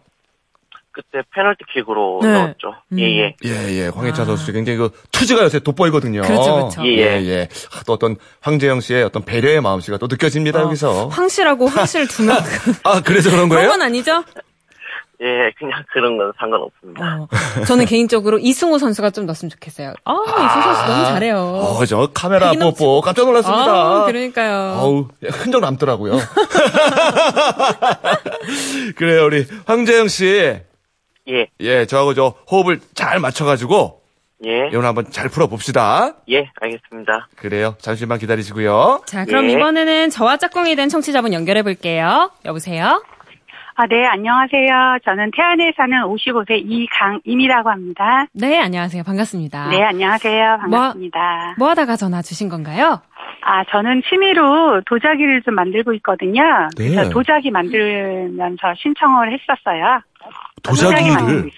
그때 0.98 1.24
페널티킥으로 1.36 2.20
네. 2.24 2.34
넣었죠. 2.34 2.74
음. 2.92 3.00
예, 3.00 3.04
예. 3.04 3.36
예, 3.46 3.84
예. 3.84 3.88
황희찬 3.90 4.26
선수 4.26 4.52
굉장히 4.52 4.80
그 4.80 4.90
투지가 5.12 5.44
요새 5.44 5.60
돋보이거든요. 5.60 6.24
그렇죠, 6.24 6.54
그렇죠. 6.56 6.84
예, 6.88 6.98
예. 6.98 7.24
예. 7.26 7.48
아, 7.76 7.82
또 7.86 7.94
어떤 7.94 8.16
황재영 8.42 8.82
씨의 8.82 9.04
어떤 9.04 9.24
배려의 9.24 9.62
마음씨가 9.62 9.98
또 9.98 10.08
느껴집니다, 10.08 10.60
여기서. 10.62 11.08
황 11.10 11.30
씨라고 11.30 11.68
황 11.68 11.86
씨를 11.86 12.08
두면 12.18 12.36
아, 12.84 13.02
그래서 13.04 13.30
그런 13.30 13.48
거예요? 13.48 13.70
건 13.70 13.82
아니죠? 13.84 14.24
예, 15.20 15.52
그냥 15.58 15.84
그런 15.92 16.16
건 16.18 16.32
상관없습니다. 16.40 17.22
어, 17.22 17.28
저는 17.66 17.86
개인적으로 17.86 18.38
이승우 18.38 18.78
선수가 18.78 19.10
좀 19.12 19.26
넣었으면 19.26 19.50
좋겠어요. 19.50 19.94
아, 20.06 20.14
이승우 20.14 20.64
선수 20.64 20.86
너무 20.92 21.06
잘해요. 21.06 21.38
어, 21.38 21.86
저 21.86 22.10
카메라. 22.14 22.52
뽀뽀 22.54 23.02
깜짝 23.02 23.26
놀랐습니다. 23.26 23.72
아, 23.72 24.06
그러니까요. 24.06 24.78
어우, 24.80 25.08
흔적 25.24 25.60
남더라고요. 25.62 26.20
그래요, 28.96 29.26
우리 29.26 29.46
황재영 29.66 30.08
씨. 30.08 30.56
예, 31.30 31.48
예, 31.60 31.86
저하고 31.86 32.14
저 32.14 32.34
호흡을 32.50 32.80
잘 32.94 33.20
맞춰가지고, 33.20 34.02
예, 34.46 34.62
오늘 34.68 34.86
한번 34.86 35.06
잘 35.10 35.30
풀어봅시다. 35.30 36.14
예, 36.30 36.50
알겠습니다. 36.62 37.28
그래요. 37.36 37.76
잠시만 37.80 38.20
기다리시고요. 38.20 39.02
자, 39.06 39.26
그럼 39.26 39.46
예. 39.50 39.54
이번에는 39.54 40.10
저와 40.10 40.38
짝꿍이 40.38 40.76
된 40.76 40.90
청취자분 40.90 41.34
연결해 41.34 41.64
볼게요. 41.64 42.32
여보세요? 42.46 43.04
아, 43.80 43.86
네, 43.86 44.06
안녕하세요. 44.08 44.98
저는 45.06 45.30
태안에 45.36 45.72
사는 45.78 46.02
55세 46.02 46.64
이강임이라고 46.66 47.70
합니다. 47.70 48.26
네, 48.34 48.60
안녕하세요. 48.60 49.04
반갑습니다. 49.04 49.68
네, 49.70 49.84
안녕하세요. 49.84 50.58
반갑습니다. 50.62 51.56
뭐 51.60 51.70
하다가 51.70 51.96
전화 51.96 52.24
주신 52.24 52.50
건가요? 52.50 53.02
아, 53.44 53.64
저는 53.72 54.02
취미로 54.10 54.82
도자기를 54.88 55.44
좀 55.44 55.54
만들고 55.54 55.94
있거든요. 55.94 56.42
네. 56.76 56.90
그래서 56.90 57.10
도자기 57.12 57.52
만들면서 57.52 58.74
신청을 58.78 59.32
했었어요. 59.32 60.02
도자기 60.64 61.10
도자기를. 61.10 61.52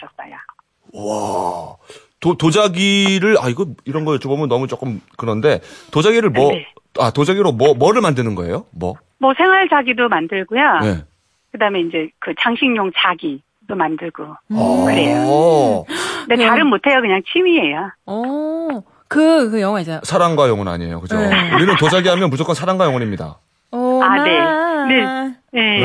와, 0.94 1.76
도, 2.20 2.36
도자기를, 2.38 3.38
아, 3.40 3.48
이거, 3.50 3.68
이런 3.86 4.06
거 4.06 4.12
여쭤보면 4.18 4.48
너무 4.48 4.68
조금 4.68 5.02
그런데, 5.18 5.62
도자기를 5.92 6.30
뭐, 6.32 6.52
네. 6.52 6.66
아, 7.00 7.12
도자기로 7.12 7.52
뭐, 7.54 7.74
뭐를 7.76 8.02
만드는 8.02 8.36
거예요? 8.36 8.66
뭐? 8.72 8.96
뭐 9.20 9.34
생활 9.38 9.70
자기도 9.70 10.10
만들고요. 10.10 10.80
네. 10.82 11.04
그다음에 11.52 11.82
이제 11.82 12.10
그 12.20 12.34
장식용 12.42 12.92
자기 12.98 13.42
도 13.68 13.76
만들고. 13.76 14.24
어. 14.54 14.84
그래요. 14.86 15.86
근데 16.22 16.36
그냥- 16.38 16.50
다른 16.50 16.68
못해요. 16.68 17.02
그냥 17.02 17.22
취미예요. 17.32 17.92
어, 18.08 18.82
그, 19.08 19.52
그 19.52 19.62
영화 19.62 19.80
있잖아요. 19.82 20.02
사랑과 20.04 20.50
영혼 20.50 20.68
아니에요. 20.68 21.00
그죠? 21.02 21.18
네. 21.20 21.54
우리는 21.54 21.76
도자기 21.78 22.10
하면 22.10 22.30
무조건 22.32 22.56
사랑과 22.56 22.86
영혼입니다. 22.86 23.38
어, 23.72 24.00
아, 24.04 24.24
네. 24.24 24.40
나- 24.40 24.86
네. 24.88 25.34
네. 25.54 25.84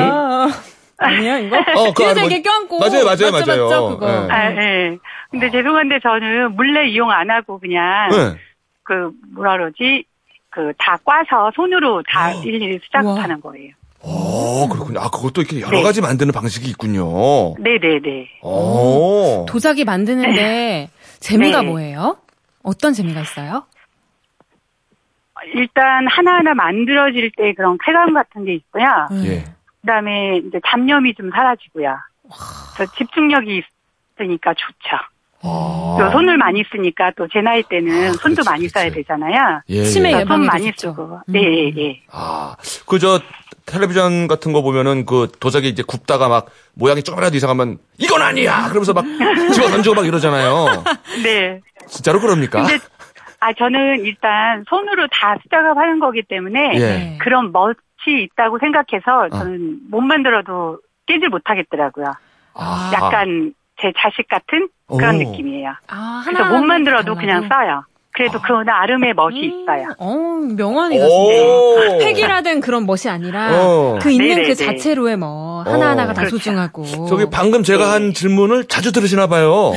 어, 1.00 1.04
아니야, 1.06 1.38
이거? 1.38 1.56
어, 1.58 1.92
그거 1.92 1.92
뒤에서 2.04 2.14
뭐- 2.20 2.24
이렇게 2.30 2.42
껴안고. 2.42 2.78
맞아요, 2.78 3.04
맞아요, 3.04 3.32
맞죠, 3.32 3.46
맞아요. 3.46 3.64
맞죠, 3.64 3.88
그거. 3.98 4.06
네. 4.26 4.32
아, 4.32 4.50
예. 4.52 4.98
근데 5.30 5.50
죄송한데 5.50 5.98
저는 6.00 6.54
물레 6.56 6.88
이용 6.90 7.10
안 7.10 7.30
하고 7.30 7.58
그냥 7.58 8.08
네. 8.10 8.38
그 8.84 9.10
뭐라 9.34 9.56
그러지? 9.56 10.04
그 10.50 10.72
다 10.78 10.96
꽈서 11.04 11.50
손으로 11.56 12.04
다 12.08 12.28
어. 12.36 12.42
일일이 12.44 12.78
수작업하는 12.84 13.40
거예요. 13.40 13.72
어, 14.06 14.68
그렇군요. 14.70 15.00
아, 15.00 15.08
그것도 15.10 15.40
이렇게 15.40 15.60
여러 15.62 15.78
네. 15.78 15.82
가지 15.82 16.00
만드는 16.00 16.30
방식이 16.32 16.68
있군요. 16.70 17.54
네네네. 17.58 18.28
오. 18.42 19.46
도자기 19.48 19.84
만드는데 19.84 20.90
재미가 21.18 21.62
네. 21.62 21.66
뭐예요? 21.68 22.18
어떤 22.62 22.92
재미가 22.92 23.22
있어요? 23.22 23.64
일단 25.54 26.06
하나하나 26.08 26.54
만들어질 26.54 27.30
때 27.36 27.52
그런 27.54 27.76
쾌감 27.84 28.14
같은 28.14 28.44
게 28.44 28.54
있고요. 28.54 28.84
예. 29.24 29.44
그다음에 29.94 30.38
이제 30.38 30.58
잡념이 30.66 31.14
좀 31.14 31.30
사라지고요. 31.30 31.96
저 32.76 32.86
집중력이 32.86 33.62
있으니까 34.18 34.54
좋죠. 34.54 34.96
아. 35.46 35.96
또 36.00 36.10
손을 36.10 36.38
많이 36.38 36.64
쓰니까 36.72 37.10
또 37.16 37.28
제 37.30 37.40
나이 37.42 37.62
때는 37.62 37.92
아, 38.08 38.12
손도 38.12 38.42
그렇지, 38.42 38.48
많이 38.48 38.68
써야 38.68 38.84
그렇지. 38.84 39.02
되잖아요. 39.02 39.60
예. 39.68 39.84
치매 39.84 40.08
예. 40.08 40.12
그래서 40.14 40.26
손 40.28 40.42
예방에도 40.42 40.46
많이 40.52 40.72
좋죠. 40.72 40.90
쓰고. 40.90 41.20
음. 41.28 41.34
예, 41.36 41.40
예, 41.42 41.72
예. 41.76 42.00
아, 42.10 42.56
그 42.86 42.98
저 42.98 43.20
텔레비전 43.66 44.26
같은 44.26 44.52
거 44.52 44.60
보면은 44.62 45.04
그 45.06 45.30
도자기 45.40 45.68
이제 45.68 45.82
굽다가 45.86 46.28
막 46.28 46.46
모양이 46.74 47.02
조금이라도 47.02 47.34
이상하면 47.36 47.78
이건 47.98 48.20
아니야. 48.22 48.68
그러면서 48.68 48.92
막 48.92 49.04
집어 49.54 49.68
던지고 49.68 49.94
막 49.94 50.06
이러잖아요. 50.06 50.66
네. 51.22 51.60
진짜로 51.88 52.20
그럽니까? 52.20 52.62
근데 52.62 52.78
아 53.40 53.52
저는 53.54 54.04
일단 54.04 54.64
손으로 54.68 55.06
다 55.10 55.36
수작업하는 55.42 55.98
거기 55.98 56.22
때문에 56.22 56.72
예. 56.74 56.78
네. 56.78 57.18
그런 57.20 57.52
멋 57.52 57.76
이 58.10 58.22
있다고 58.24 58.56
어. 58.56 58.58
생각해서 58.58 59.28
저는 59.30 59.90
못 59.90 60.00
만들어도 60.00 60.78
깨질 61.06 61.28
못하겠더라고요. 61.28 62.06
아. 62.54 62.90
약간 62.94 63.54
제 63.80 63.92
자식 63.96 64.28
같은 64.28 64.68
그런 64.88 65.16
오. 65.16 65.18
느낌이에요. 65.18 65.74
아, 65.88 66.22
그래서 66.24 66.44
하나 66.44 66.56
못 66.56 66.64
만들어도 66.64 67.14
그냥 67.14 67.48
달라도? 67.48 67.66
써요. 67.66 67.84
그래도 68.14 68.40
그 68.40 68.52
나름의 68.52 69.14
멋이 69.14 69.40
있어요. 69.40 69.88
어. 69.98 70.34
진짜. 70.48 70.64
획이라든 72.06 72.60
그런 72.60 72.86
멋이 72.86 73.08
아니라 73.08 73.50
어. 73.60 73.98
그 74.00 74.10
있는 74.12 74.28
네네네. 74.28 74.48
그 74.48 74.54
자체로의 74.54 75.16
뭐 75.16 75.62
하나하나가 75.62 76.12
다 76.12 76.20
그렇죠. 76.20 76.36
소중하고. 76.36 76.84
저기 77.06 77.26
방금 77.28 77.64
제가 77.64 77.90
한 77.90 78.14
질문을 78.14 78.66
자주 78.66 78.92
들으시나 78.92 79.26
봐요. 79.26 79.72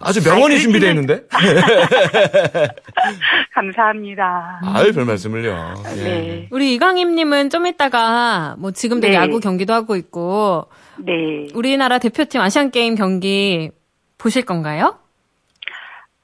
아주 0.00 0.26
명언이 0.26 0.54
아니, 0.54 0.62
준비되어 0.62 0.88
있는데. 0.90 1.24
감사합니다. 3.54 4.60
아유, 4.64 4.92
별 4.94 5.04
말씀을요. 5.04 5.74
예. 5.98 6.02
네. 6.02 6.48
우리 6.50 6.72
이강임님은 6.74 7.50
좀 7.50 7.66
이따가 7.66 8.54
뭐 8.58 8.70
지금도 8.70 9.08
네. 9.08 9.14
야구 9.14 9.40
경기도 9.40 9.74
하고 9.74 9.94
있고 9.96 10.68
네. 10.96 11.48
우리나라 11.54 11.98
대표팀 11.98 12.40
아시안 12.40 12.70
게임 12.70 12.94
경기 12.94 13.70
보실 14.16 14.46
건가요? 14.46 14.96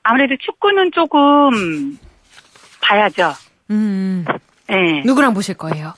아무래도 0.04 0.36
축구는 0.38 0.92
조금 0.92 1.98
봐야죠. 2.80 3.32
음, 3.70 4.24
네. 4.68 5.02
누구랑 5.04 5.34
보실 5.34 5.54
거예요? 5.56 5.94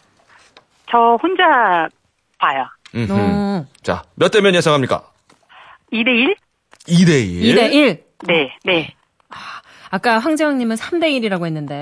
저 0.91 1.19
혼자 1.21 1.89
봐요. 2.39 2.67
자, 3.83 4.05
몇 4.15 4.31
대면 4.31 4.55
예상합니까? 4.55 5.03
2대1? 5.93 6.37
2대1. 6.87 7.43
2대 7.43 7.73
1. 7.73 8.05
네, 8.29 8.57
네. 8.65 8.95
아까 9.97 10.19
황재영님은 10.19 10.77
3대 10.77 11.05
1이라고 11.05 11.47
했는데. 11.47 11.75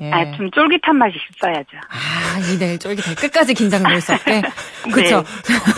예. 0.00 0.10
아, 0.10 0.36
좀 0.36 0.50
쫄깃한 0.50 0.96
맛이 0.96 1.14
있어야죠. 1.36 1.68
아, 1.88 2.40
2대 2.40 2.72
1 2.72 2.78
쫄깃해. 2.80 3.14
끝까지 3.14 3.54
긴장 3.54 3.84
놓을 3.84 4.00
수 4.00 4.12
없게. 4.12 4.42
그쵸. 4.92 5.22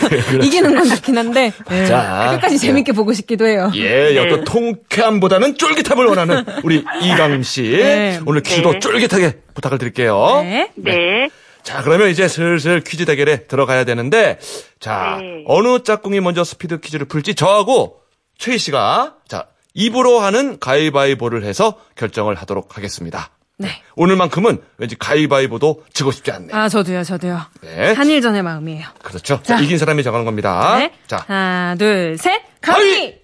그렇죠. 0.09 0.37
이기는 0.43 0.75
건 0.75 0.85
좋긴 0.85 1.15
한데. 1.15 1.51
예. 1.69 1.85
자, 1.85 2.31
끝까지 2.31 2.57
재밌게 2.57 2.93
보고 2.93 3.13
싶기도 3.13 3.45
해요. 3.45 3.71
예, 3.75 4.13
네. 4.13 4.19
어떤 4.19 4.43
통쾌함보다는 4.45 5.57
쫄깃함을 5.57 6.07
원하는 6.07 6.43
우리 6.63 6.83
이강임 7.03 7.43
씨. 7.43 7.61
네. 7.69 8.19
오늘 8.25 8.41
퀴즈도 8.41 8.71
네. 8.71 8.79
쫄깃하게 8.79 9.41
부탁을 9.53 9.77
드릴게요. 9.77 10.41
네. 10.41 10.71
네. 10.75 11.29
자, 11.61 11.83
그러면 11.83 12.09
이제 12.09 12.27
슬슬 12.27 12.81
퀴즈 12.81 13.05
대결에 13.05 13.43
들어가야 13.43 13.83
되는데, 13.83 14.39
자, 14.79 15.19
네. 15.21 15.43
어느 15.45 15.83
짝꿍이 15.83 16.19
먼저 16.19 16.43
스피드 16.43 16.79
퀴즈를 16.79 17.05
풀지 17.05 17.35
저하고 17.35 18.01
최희 18.39 18.57
씨가, 18.57 19.17
자, 19.27 19.45
입으로 19.75 20.19
하는 20.19 20.57
가위바위보를 20.59 21.43
해서 21.43 21.75
결정을 21.95 22.33
하도록 22.35 22.75
하겠습니다. 22.75 23.29
네. 23.57 23.69
오늘만큼은 23.95 24.61
왠지 24.77 24.97
가위바위보도 24.97 25.83
지고 25.93 26.11
싶지 26.11 26.31
않네요. 26.31 26.55
아, 26.55 26.67
저도요, 26.67 27.03
저도요. 27.03 27.39
네. 27.61 27.93
한일전의 27.93 28.41
마음이에요. 28.41 28.87
그렇죠. 29.03 29.41
자, 29.43 29.57
자. 29.57 29.59
이긴 29.59 29.77
사람이 29.77 30.01
정하는 30.03 30.25
겁니다. 30.25 30.77
네. 30.77 30.91
자, 31.07 31.23
하나, 31.27 31.75
둘, 31.77 32.17
셋. 32.17 32.41
가위! 32.61 33.15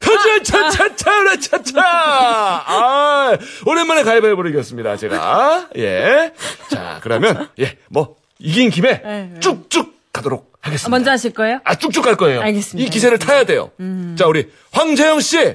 차차차차라 0.00 1.36
차차. 1.40 1.80
아, 1.80 3.36
오랜만에 3.66 4.04
가위바위보를 4.04 4.52
이겼습니다, 4.52 4.96
제가. 4.96 5.68
예. 5.76 6.32
자, 6.70 7.00
그러면 7.02 7.48
예, 7.58 7.76
뭐 7.88 8.16
이긴 8.38 8.70
김에 8.70 9.02
네, 9.02 9.30
네. 9.34 9.40
쭉쭉 9.40 10.12
가도록 10.12 10.52
하겠습니다. 10.60 10.88
먼저 10.90 11.10
하실 11.10 11.32
거예요? 11.32 11.60
아, 11.64 11.74
쭉쭉 11.74 12.04
갈 12.04 12.14
거예요. 12.16 12.40
알겠습니다. 12.40 12.86
이 12.86 12.90
기세를 12.90 13.18
타야 13.18 13.44
돼요. 13.44 13.72
자, 14.16 14.26
우리 14.26 14.48
황재영 14.72 15.20
씨. 15.20 15.54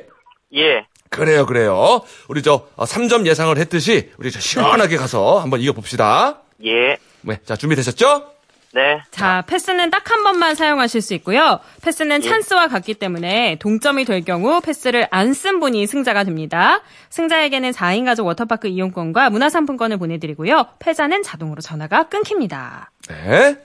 예. 0.55 0.85
그래요, 1.09 1.45
그래요. 1.45 2.01
우리 2.27 2.41
저 2.41 2.67
어, 2.75 2.85
3점 2.85 3.25
예상을 3.27 3.55
했듯이 3.57 4.11
우리 4.17 4.31
저 4.31 4.39
시원하게 4.39 4.97
가서 4.97 5.39
한번 5.39 5.61
이겨 5.61 5.71
봅시다. 5.73 6.41
예. 6.65 6.97
네, 7.21 7.39
자, 7.45 7.55
준비되셨죠? 7.55 8.29
네. 8.73 8.99
자, 9.11 9.43
패스는 9.45 9.91
딱 9.91 10.09
한 10.09 10.23
번만 10.23 10.55
사용하실 10.55 11.01
수 11.01 11.13
있고요. 11.13 11.59
패스는 11.83 12.21
찬스와 12.21 12.67
같기 12.67 12.95
때문에 12.95 13.57
동점이 13.59 14.03
될 14.05 14.21
경우 14.25 14.59
패스를 14.61 15.07
안 15.11 15.33
쓴 15.33 15.59
분이 15.59 15.85
승자가 15.85 16.23
됩니다. 16.23 16.81
승자에게는 17.11 17.69
4인 17.71 18.05
가족 18.05 18.25
워터파크 18.25 18.67
이용권과 18.67 19.29
문화상품권을 19.29 19.97
보내드리고요. 19.97 20.65
패자는 20.79 21.21
자동으로 21.21 21.61
전화가 21.61 22.09
끊깁니다. 22.09 22.91
네. 23.07 23.57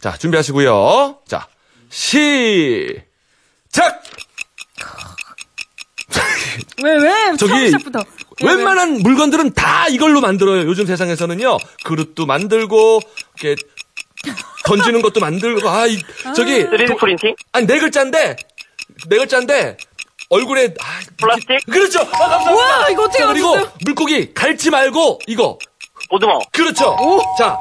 자, 0.00 0.12
준비하시고요. 0.16 1.18
자, 1.26 1.46
시작! 1.90 3.02
왜, 6.82 6.92
왜? 6.96 7.36
저기, 7.38 7.66
시작부터. 7.66 8.00
왜, 8.42 8.48
왜? 8.50 8.54
웬만한 8.54 8.98
물건들은 8.98 9.52
다 9.54 9.88
이걸로 9.88 10.20
만들어요. 10.20 10.62
요즘 10.66 10.86
세상에서는요. 10.86 11.58
그릇도 11.84 12.26
만들고, 12.26 13.00
이렇게, 13.40 13.60
던지는 14.64 15.02
것도 15.02 15.20
만들고, 15.20 15.68
아, 15.68 15.86
이, 15.86 15.98
저기, 16.34 16.64
3D 16.64 16.98
프린팅? 16.98 17.34
아니, 17.52 17.66
네 17.66 17.78
글자인데, 17.78 18.36
네 19.08 19.16
글자인데, 19.18 19.76
얼굴에, 20.30 20.74
아, 20.80 21.00
플라스틱? 21.18 21.58
그렇죠! 21.70 22.00
아, 22.00 22.04
감사합니다! 22.04 22.52
우와, 22.52 22.88
이거 22.90 23.02
어떻게 23.04 23.18
자, 23.18 23.26
그리고, 23.32 23.54
맞췄어요? 23.54 23.72
물고기, 23.84 24.34
갈치 24.34 24.70
말고, 24.70 25.20
이거. 25.26 25.58
오두막. 26.10 26.42
그렇죠! 26.52 26.96
자, 27.38 27.58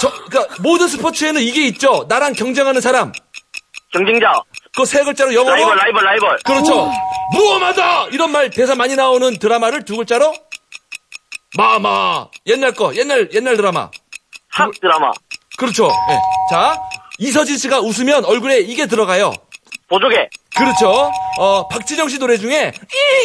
저, 0.00 0.10
그니까, 0.28 0.46
모든 0.60 0.88
스포츠에는 0.88 1.40
이게 1.42 1.66
있죠. 1.68 2.06
나랑 2.08 2.32
경쟁하는 2.34 2.80
사람. 2.80 3.12
경쟁자. 3.96 4.30
그 4.74 4.84
세 4.84 5.02
글자로 5.04 5.32
영어로. 5.34 5.54
라이벌, 5.56 5.76
라이벌, 5.76 6.04
라이벌. 6.04 6.38
그렇죠. 6.44 6.90
무엄하다! 7.32 8.08
이런 8.12 8.30
말, 8.30 8.50
대사 8.50 8.74
많이 8.74 8.94
나오는 8.94 9.38
드라마를 9.38 9.84
두 9.84 9.96
글자로? 9.96 10.34
마마. 11.56 12.28
옛날 12.46 12.72
거, 12.72 12.94
옛날, 12.94 13.28
옛날 13.32 13.56
드라마. 13.56 13.90
학 14.50 14.70
드라마. 14.80 15.10
그렇죠. 15.56 15.86
예. 16.10 16.18
자, 16.50 16.78
이서진 17.18 17.56
씨가 17.56 17.80
웃으면 17.80 18.24
얼굴에 18.26 18.58
이게 18.60 18.86
들어가요. 18.86 19.32
보조개. 19.88 20.28
그렇죠. 20.56 21.10
어, 21.38 21.68
박진영 21.68 22.08
씨 22.08 22.18
노래 22.18 22.36
중에, 22.36 22.72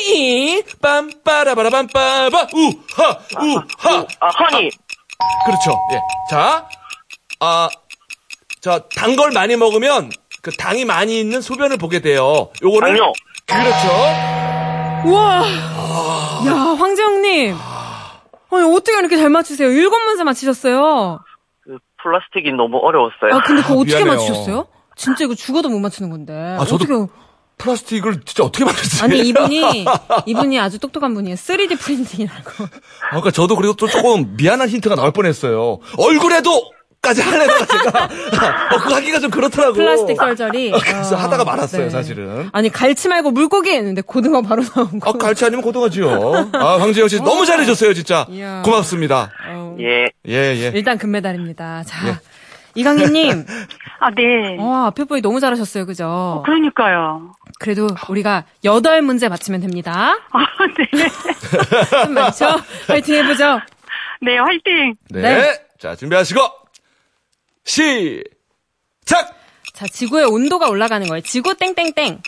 이이, 0.07 0.61
빰빠라바라빰빠바, 0.81 2.49
우하, 2.53 3.19
우하. 3.41 4.05
아, 4.19 4.27
허니. 4.29 4.69
그렇죠. 5.45 5.71
예. 5.93 5.99
자, 6.29 6.67
아, 7.39 7.69
저, 8.61 8.79
단걸 8.95 9.31
많이 9.31 9.55
먹으면, 9.55 10.11
그 10.41 10.51
당이 10.51 10.85
많이 10.85 11.19
있는 11.19 11.41
소변을 11.41 11.77
보게 11.77 11.99
돼요. 11.99 12.49
요거를. 12.63 12.87
당뇨. 12.89 13.13
그렇죠. 13.45 15.09
우와. 15.09 15.43
아. 15.45 16.43
야, 16.47 16.51
황재영님. 16.77 17.55
아니, 18.53 18.75
어떻게 18.75 18.97
이렇게 18.97 19.17
잘 19.17 19.29
맞추세요? 19.29 19.69
일곱 19.69 19.97
문제 19.99 20.23
맞히셨어요. 20.23 21.19
그 21.63 21.77
플라스틱이 22.01 22.55
너무 22.57 22.77
어려웠어요. 22.77 23.33
아, 23.33 23.43
근데 23.43 23.61
그거 23.61 23.75
어떻게 23.75 24.03
미안해요. 24.03 24.13
맞추셨어요? 24.15 24.67
진짜 24.95 25.25
이거 25.25 25.35
죽어도 25.35 25.69
못 25.69 25.79
맞추는 25.79 26.09
건데. 26.09 26.33
아, 26.59 26.65
저도 26.65 26.75
어떻게. 26.95 27.13
플라스틱을 27.57 28.21
진짜 28.25 28.43
어떻게 28.43 28.65
만들지? 28.65 29.03
아니, 29.03 29.19
이분이, 29.19 29.85
이분이 30.25 30.59
아주 30.59 30.79
똑똑한 30.79 31.13
분이에요. 31.13 31.35
3D 31.35 31.79
프린팅이라고. 31.79 32.63
아, 32.63 33.09
그러니까 33.09 33.29
저도 33.29 33.55
그래도 33.55 33.73
또 33.75 33.87
조금 33.87 34.35
미안한 34.35 34.67
힌트가 34.67 34.95
나올 34.95 35.11
뻔했어요. 35.11 35.77
얼굴에도 35.99 36.71
까지 37.01 37.21
하려다가 37.21 37.65
제가 37.65 38.05
어, 38.75 38.77
그거 38.77 38.95
하기가 38.95 39.19
좀 39.19 39.31
그렇더라고. 39.31 39.73
플라스틱 39.73 40.17
설절이. 40.17 40.71
어, 40.73 40.79
그래서 40.79 41.15
어, 41.15 41.19
하다가 41.19 41.43
말았어요, 41.43 41.85
네. 41.85 41.89
사실은. 41.89 42.49
아니, 42.53 42.69
갈치 42.69 43.07
말고 43.09 43.31
물고기 43.31 43.71
했는데 43.71 44.01
고등어 44.01 44.43
바로 44.43 44.61
나온 44.63 44.99
거. 44.99 45.09
아, 45.09 45.13
갈치 45.13 45.43
아니면 45.45 45.63
고등어지요. 45.63 46.51
아, 46.53 46.77
황재영 46.79 47.07
씨 47.07 47.17
너무 47.17 47.45
잘해줬어요, 47.45 47.95
진짜. 47.95 48.27
이야. 48.29 48.61
고맙습니다. 48.63 49.31
어, 49.49 49.75
예. 49.79 50.05
예, 50.27 50.55
예. 50.55 50.71
일단 50.75 50.99
금메달입니다. 50.99 51.83
자. 51.85 52.07
예. 52.07 52.15
이강희님, 52.75 53.45
아, 53.99 54.11
네. 54.11 54.55
어, 54.59 54.85
앞에 54.85 55.03
분이 55.03 55.21
너무 55.21 55.39
잘하셨어요, 55.39 55.85
그죠? 55.87 56.41
그러니까요. 56.45 57.33
그래도 57.59 57.87
우리가 58.09 58.45
여덟 58.63 59.01
문제 59.01 59.27
맞히면 59.27 59.59
됩니다. 59.59 60.15
아, 60.31 60.45
네. 60.77 61.09
좀 62.05 62.13
많죠? 62.13 62.45
파이팅 62.87 63.15
해보죠. 63.15 63.59
네, 64.21 64.37
화이팅! 64.37 64.95
네. 65.09 65.21
네. 65.21 65.61
자, 65.79 65.95
준비하시고, 65.95 66.39
시작! 67.65 69.35
자, 69.73 69.87
지구의 69.87 70.25
온도가 70.25 70.67
올라가는 70.69 71.07
거예요. 71.07 71.21
지구 71.21 71.55
땡땡땡. 71.55 72.21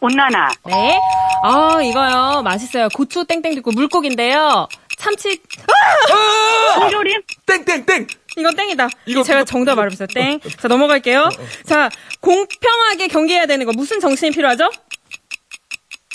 온나나, 0.00 0.50
네. 0.66 1.00
아, 1.42 1.80
이거요. 1.82 2.42
맛있어요. 2.42 2.88
고추 2.90 3.24
땡땡도 3.24 3.58
있고 3.60 3.70
물고기인데요. 3.72 4.68
참치. 4.98 5.40
홍조림, 6.80 7.22
땡땡땡! 7.46 8.06
이건 8.38 8.54
땡이다. 8.54 8.88
이거- 9.06 9.22
제가 9.22 9.40
이거- 9.40 9.44
정답 9.46 9.78
알아봤어요. 9.78 10.08
땡. 10.08 10.40
자, 10.40 10.68
넘어갈게요. 10.68 11.30
자, 11.64 11.88
공평하게 12.20 13.08
경기해야 13.08 13.46
되는 13.46 13.64
거 13.64 13.72
무슨 13.72 14.00
정신이 14.00 14.32
필요하죠? 14.32 14.70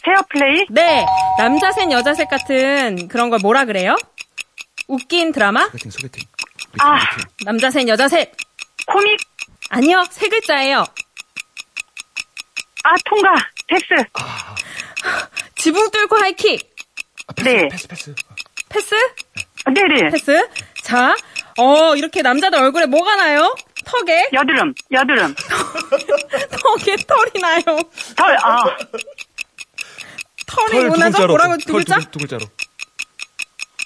페어플레이, 0.04 0.66
네. 0.70 1.06
남자셋, 1.38 1.92
여자셋 1.92 2.28
같은 2.30 3.08
그런 3.08 3.30
걸 3.30 3.40
뭐라 3.40 3.66
그래요? 3.66 3.96
웃긴 4.88 5.32
드라마? 5.32 5.66
소개팅, 5.68 5.92
소개팅. 5.92 6.24
아, 6.80 6.98
남자셋, 7.46 7.88
여자셋. 7.88 8.32
코믹, 8.88 9.20
아니요. 9.70 10.04
세 10.10 10.28
글자예요. 10.28 10.86
아, 12.84 12.90
통과, 13.06 13.34
패스. 13.68 13.86
지붕 15.56 15.90
뚫고 15.92 16.18
하이킥. 16.18 16.70
네. 17.44 17.68
패스, 17.70 17.88
패스. 17.88 18.16
패스? 18.70 18.96
네네. 19.74 20.10
패스? 20.10 20.48
자, 20.84 21.16
어, 21.58 21.96
이렇게 21.96 22.22
남자들 22.22 22.58
얼굴에 22.60 22.86
뭐가 22.88 23.16
나요? 23.16 23.56
턱에? 23.86 24.30
여드름, 24.34 24.74
여드름. 24.92 25.36
턱에 26.62 26.96
털이 27.08 27.42
나요. 27.42 27.62
털, 28.16 28.38
아, 28.42 28.64
털이 30.48 30.72
털? 30.72 30.90
글자로. 30.90 31.28
뭐라고 31.28 31.58
두털 31.58 31.74
글자? 31.76 32.00
두, 32.00 32.12
두 32.12 32.20
글자로. 32.20 32.46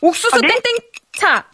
옥수수 0.02 0.36
아, 0.36 0.40
네? 0.42 0.48
땡땡 0.48 0.78
차. 1.14 1.46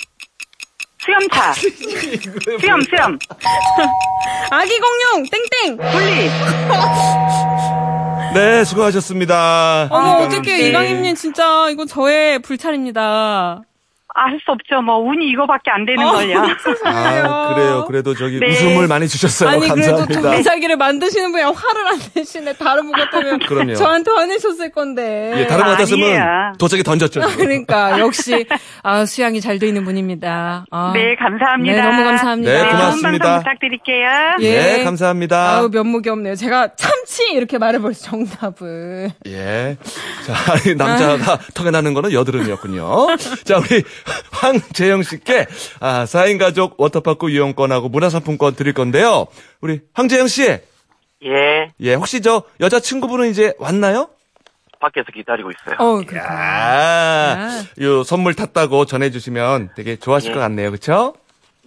수염차. 1.04 1.54
수염, 1.54 2.82
수염. 2.84 3.18
아기 4.52 4.80
공룡 4.80 5.26
땡땡. 5.30 5.78
분리. 5.78 6.30
네, 8.36 8.64
수고하셨습니다. 8.64 9.88
어머 9.90 10.30
씨. 10.30 10.68
이강임님 10.70 11.16
진짜 11.16 11.70
이거 11.70 11.86
저의 11.86 12.40
불찰입니다. 12.40 13.64
아, 14.14 14.24
할수 14.26 14.44
없죠. 14.52 14.82
뭐, 14.82 14.98
운이 14.98 15.26
이거밖에 15.30 15.72
안 15.72 15.86
되는 15.86 16.06
어, 16.06 16.12
걸요. 16.12 16.40
아, 16.86 17.54
그래요. 17.54 17.86
그래도 17.88 18.14
저기 18.14 18.40
네. 18.40 18.48
웃음을 18.50 18.88
많이 18.88 19.08
주셨어요. 19.08 19.50
아니 19.50 19.62
그래도 19.70 19.98
감사합니다. 19.98 20.22
경기자기를 20.22 20.76
만드시는 20.78 21.32
분이 21.32 21.44
화를 21.44 21.88
안 21.88 22.00
내시네. 22.14 22.54
다른 22.54 22.84
분 22.84 22.92
같으면 22.92 23.40
그럼요. 23.48 23.76
저한테 23.76 24.12
화내셨을 24.12 24.72
건데. 24.72 25.34
예, 25.38 25.48
다른 25.48 25.64
분 25.66 25.74
같았으면 25.74 26.04
아니에요. 26.04 26.54
도자기 26.60 26.84
던졌죠. 26.84 27.22
지금. 27.22 27.38
그러니까 27.38 28.00
역시 28.00 28.46
아, 28.84 29.06
수양이 29.06 29.40
잘 29.40 29.62
돼 29.62 29.68
있는 29.68 29.84
분입니다. 29.86 30.66
아, 30.72 30.92
네, 30.96 31.16
감사합니다. 31.20 31.76
네, 31.76 31.82
너무 31.84 32.04
감사합니다. 32.04 32.52
네, 32.52 32.72
고맙습니다. 32.72 33.26
방송 33.26 33.44
부탁드릴게요. 33.44 34.10
예. 34.40 34.62
네, 34.78 34.84
감사합니다. 34.84 35.58
아우 35.58 35.70
면목이 35.70 36.10
없네요. 36.10 36.36
제가 36.36 36.70
참치 36.76 37.32
이렇게 37.34 37.60
말해버려서 37.60 38.02
정답을. 38.10 39.12
예. 39.28 39.78
자, 40.26 40.34
이 40.68 40.74
남자가 40.76 41.38
턱에 41.54 41.70
나는 41.70 41.94
거는 41.94 42.12
여드름이었군요. 42.12 43.08
자, 43.44 43.58
우리 43.60 43.84
황재영 44.32 45.04
씨께 45.04 45.48
아, 45.80 46.06
4인 46.06 46.40
가족 46.40 46.80
워터파크 46.80 47.30
이용권하고 47.30 47.90
문화상품권 47.90 48.56
드릴 48.56 48.74
건데요. 48.74 49.28
우리 49.62 49.82
황재영 49.94 50.28
씨. 50.28 50.44
예. 51.24 51.68
예, 51.80 51.94
혹시 51.94 52.22
저 52.22 52.44
여자친구분은 52.60 53.30
이제 53.30 53.54
왔나요? 53.60 54.10
밖에서 54.80 55.06
기다리고 55.14 55.52
있어요. 55.52 55.76
어, 55.78 56.02
그렇구나. 56.04 56.24
아, 56.28 57.64
요 57.82 58.04
선물 58.04 58.34
탔다고 58.34 58.86
전해주시면 58.86 59.72
되게 59.76 59.96
좋아하실 59.96 60.32
예. 60.32 60.34
것 60.34 60.40
같네요. 60.40 60.72
그쵸? 60.72 61.14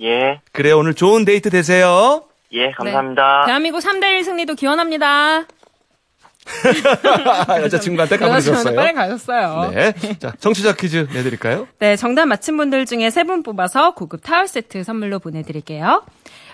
예. 0.02 0.40
그래요. 0.52 0.78
오늘 0.78 0.94
좋은 0.94 1.24
데이트 1.24 1.50
되세요. 1.50 2.24
예, 2.52 2.72
감사합니다. 2.72 3.44
대한민국 3.46 3.78
3대1 3.78 4.24
승리도 4.24 4.54
기원합니다. 4.54 5.44
여자친구한테 7.62 8.16
여자친구한테 8.16 8.16
가보셨어요? 8.18 8.76
빨리 8.76 8.92
가셨어요. 8.92 9.70
네. 9.74 9.94
자, 10.18 10.32
청취자 10.38 10.74
퀴즈 10.76 11.06
내드릴까요? 11.12 11.66
네, 11.78 11.96
정답 11.96 12.26
맞힌 12.26 12.56
분들 12.56 12.86
중에 12.86 13.10
세 13.10 13.24
분 13.24 13.42
뽑아서 13.42 13.94
고급 13.94 14.22
타월 14.22 14.46
세트 14.46 14.84
선물로 14.84 15.18
보내드릴게요. 15.18 16.04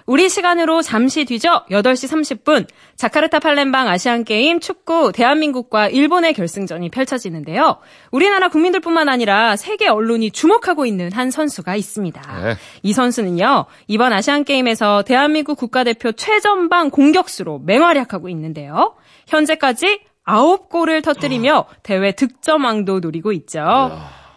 우리 0.06 0.28
시간으로 0.28 0.82
잠시 0.82 1.24
뒤죠. 1.24 1.62
8시 1.70 2.42
30분 2.42 2.66
자카르타 2.96 3.38
팔렘방 3.40 3.88
아시안게임 3.88 4.60
축구 4.60 5.10
대한민국과 5.12 5.88
일본의 5.88 6.32
결승전이 6.34 6.90
펼쳐지는데요. 6.90 7.78
우리나라 8.12 8.48
국민들뿐만 8.48 9.08
아니라 9.08 9.56
세계 9.56 9.88
언론이 9.88 10.30
주목하고 10.30 10.86
있는 10.86 11.12
한 11.12 11.30
선수가 11.30 11.74
있습니다. 11.76 12.40
네. 12.44 12.54
이 12.82 12.92
선수는요. 12.92 13.66
이번 13.88 14.12
아시안게임에서 14.12 15.02
대한민국 15.02 15.58
국가대표 15.58 16.12
최전방 16.12 16.90
공격수로 16.90 17.60
맹활약하고 17.64 18.28
있는데요. 18.28 18.94
현재까지 19.30 20.00
9골을 20.26 21.02
터뜨리며 21.02 21.66
대회 21.82 22.12
득점왕도 22.12 23.00
노리고 23.00 23.32
있죠. 23.32 23.60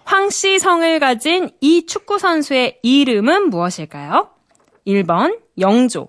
황씨 0.05 0.59
성을 0.59 0.99
가진 0.99 1.49
이 1.61 1.85
축구 1.85 2.19
선수의 2.19 2.79
이름은 2.83 3.49
무엇일까요? 3.49 4.29
1번 4.87 5.39
영조, 5.59 6.07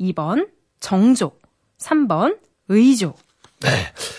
2번 0.00 0.48
정조, 0.80 1.32
3번 1.78 2.38
의조. 2.68 3.14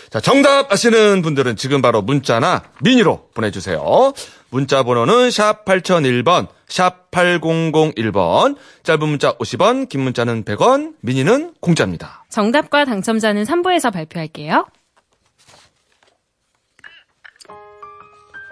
자, 0.09 0.19
정답 0.19 0.71
아시는 0.71 1.21
분들은 1.21 1.55
지금 1.57 1.81
바로 1.81 2.01
문자나 2.01 2.63
미니로 2.81 3.29
보내주세요. 3.33 4.13
문자 4.49 4.83
번호는 4.83 5.29
샵 5.29 5.65
8001번, 5.65 6.47
샵 6.67 7.11
8001번, 7.11 8.55
짧은 8.83 9.07
문자 9.07 9.33
50원, 9.37 9.89
긴 9.89 10.01
문자는 10.01 10.43
100원, 10.45 10.93
미니는 11.01 11.53
공짜입니다. 11.59 12.25
정답과 12.29 12.85
당첨자는 12.85 13.43
3부에서 13.43 13.91
발표할게요. 13.93 14.65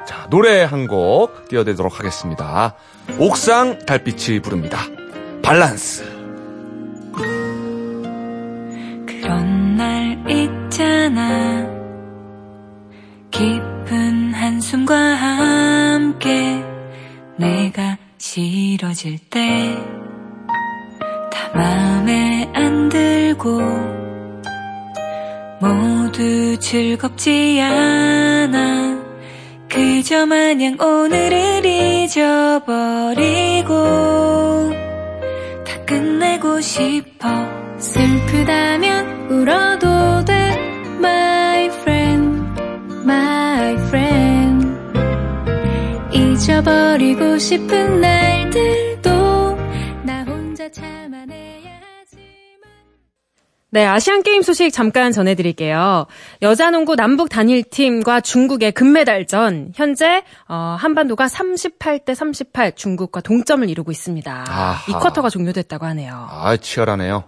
자, 0.07 0.27
노래 0.29 0.63
한 0.63 0.87
곡 0.87 1.47
띄워드리도록 1.49 1.97
하겠습니다. 1.99 2.75
옥상 3.17 3.79
달빛이 3.85 4.39
부릅니다. 4.41 4.79
밸런스. 5.41 6.03
그런 9.07 9.75
날 9.77 10.15
있 10.29 10.64
잖아. 10.75 11.65
깊은 13.31 14.33
한숨과 14.33 14.95
함께 14.95 16.63
내가 17.37 17.97
싫어질 18.17 19.19
때 19.29 19.95
다 21.31 21.49
마음에 21.53 22.49
안 22.53 22.89
들고 22.89 23.61
모두 25.59 26.57
즐겁지 26.59 27.59
않아. 27.61 29.03
그저 29.69 30.25
마냥 30.25 30.77
오늘을 30.79 31.65
잊어버리고 31.65 32.63
다 35.65 35.85
끝내고 35.85 36.61
싶어. 36.61 37.27
슬프다면 37.77 39.27
울어 39.29 39.74
잊어버리고 46.55 47.37
싶은 47.37 47.99
날들도 47.99 49.09
나 50.03 50.23
혼자 50.23 50.71
참아내야지만 50.71 51.29
네, 53.71 53.85
아시안 53.85 54.23
게임 54.23 54.41
소식 54.41 54.71
잠깐 54.71 55.11
전해드릴게요. 55.11 56.05
여자 56.43 56.69
농구 56.71 56.95
남북 56.95 57.27
단일팀과 57.27 58.21
중국의 58.21 58.71
금메달전 58.71 59.73
현재 59.75 60.23
어, 60.47 60.77
한반도가 60.79 61.25
38대 61.25 62.15
38 62.15 62.75
중국과 62.75 63.19
동점을 63.19 63.69
이루고 63.69 63.91
있습니다. 63.91 64.45
아하. 64.47 64.75
이 64.89 64.93
쿼터가 64.93 65.29
종료됐다고 65.29 65.85
하네요. 65.87 66.27
아, 66.29 66.55
치열하네요. 66.55 67.25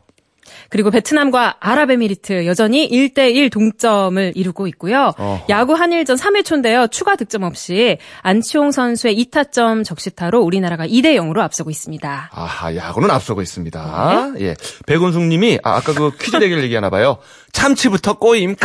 그리고 0.70 0.92
베트남과 0.92 1.58
아랍에미리트 1.60 2.46
여전히 2.46 2.90
1대1 2.90 3.52
동점을 3.52 4.34
이루고 4.36 4.68
있고요. 4.68 5.12
어허. 5.18 5.46
야구 5.50 5.74
한일전 5.74 6.18
3회 6.18 6.44
초인데요. 6.46 6.88
추가 6.88 7.16
득점 7.16 7.44
없이 7.44 7.98
안치홍 8.22 8.72
선수의 8.72 9.18
2타점 9.26 9.84
적시타로 9.84 10.42
우리나라가 10.42 10.86
2대 10.88 11.16
0으로 11.16 11.40
앞서고 11.40 11.70
있습니다. 11.70 12.30
아하, 12.34 12.76
야구는 12.76 13.10
앞서고 13.12 13.42
있습니다. 13.42 14.34
예. 14.40 14.56
백운숙 14.86 15.24
님이, 15.24 15.60
아, 15.64 15.76
아까 15.78 15.94
그 15.94 16.12
퀴즈 16.20 16.40
대결 16.40 16.64
얘기하나 16.64 16.90
봐요. 16.90 17.18
참치부터 17.54 18.18
꼬임, 18.18 18.56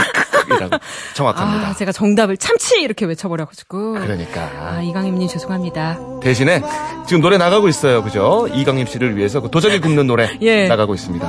크크크이라고. 0.43 0.77
정확합니다. 1.15 1.69
아, 1.69 1.75
제가 1.75 1.93
정답을 1.93 2.37
참치 2.37 2.81
이렇게 2.81 3.05
외쳐버려가지고. 3.07 3.93
그러니까. 3.95 4.51
아, 4.59 4.83
이강임님 4.83 5.29
죄송합니다. 5.29 5.99
대신에 6.23 6.63
지금 7.07 7.21
노래 7.23 7.39
나가고 7.39 7.69
있어요. 7.69 8.03
그죠? 8.03 8.49
이강림 8.53 8.87
씨를 8.87 9.17
위해서 9.17 9.41
그 9.41 9.51
도자기 9.51 9.81
굽는 9.81 10.07
노래 10.07 10.31
예. 10.43 10.69
나가고 10.69 10.95
있습니다. 10.95 11.27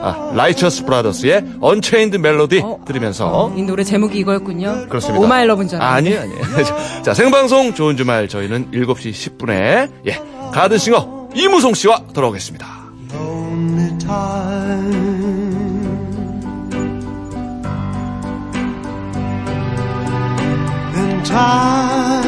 아, 0.00 0.32
라이처스 0.34 0.84
브라더스의 0.84 1.44
Unchained 1.60 2.16
Melody 2.16 2.60
어. 2.64 2.78
들으면서 2.86 3.52
이 3.56 3.62
노래 3.62 3.84
제목이 3.84 4.18
이거였군요. 4.18 4.86
그렇습니다. 4.88 5.24
Oh 5.24 5.35
my 5.35 5.46
love인 5.46 5.68
줄 5.68 5.80
아, 5.80 5.92
알았는데. 5.92 6.18
아니에요, 6.18 6.38
아니에요. 6.54 7.02
자, 7.02 7.14
생방송 7.14 7.74
좋은 7.74 7.96
주말 7.96 8.28
저희는 8.28 8.70
7시 8.72 9.12
10분에 9.38 9.90
예, 10.06 10.22
가든싱어 10.52 11.28
이무송 11.34 11.74
씨와 11.74 12.02
돌아오겠습니다. 12.14 12.82
Time 21.24 22.22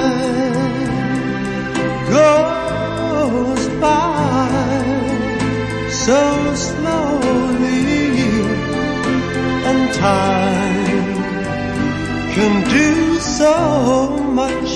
goes 2.10 3.68
by 3.80 4.44
so 5.90 6.54
slowly, 6.54 8.18
and 9.70 9.94
time 9.94 11.14
can 12.34 12.68
do 12.70 13.18
so 13.18 14.16
much. 14.32 14.72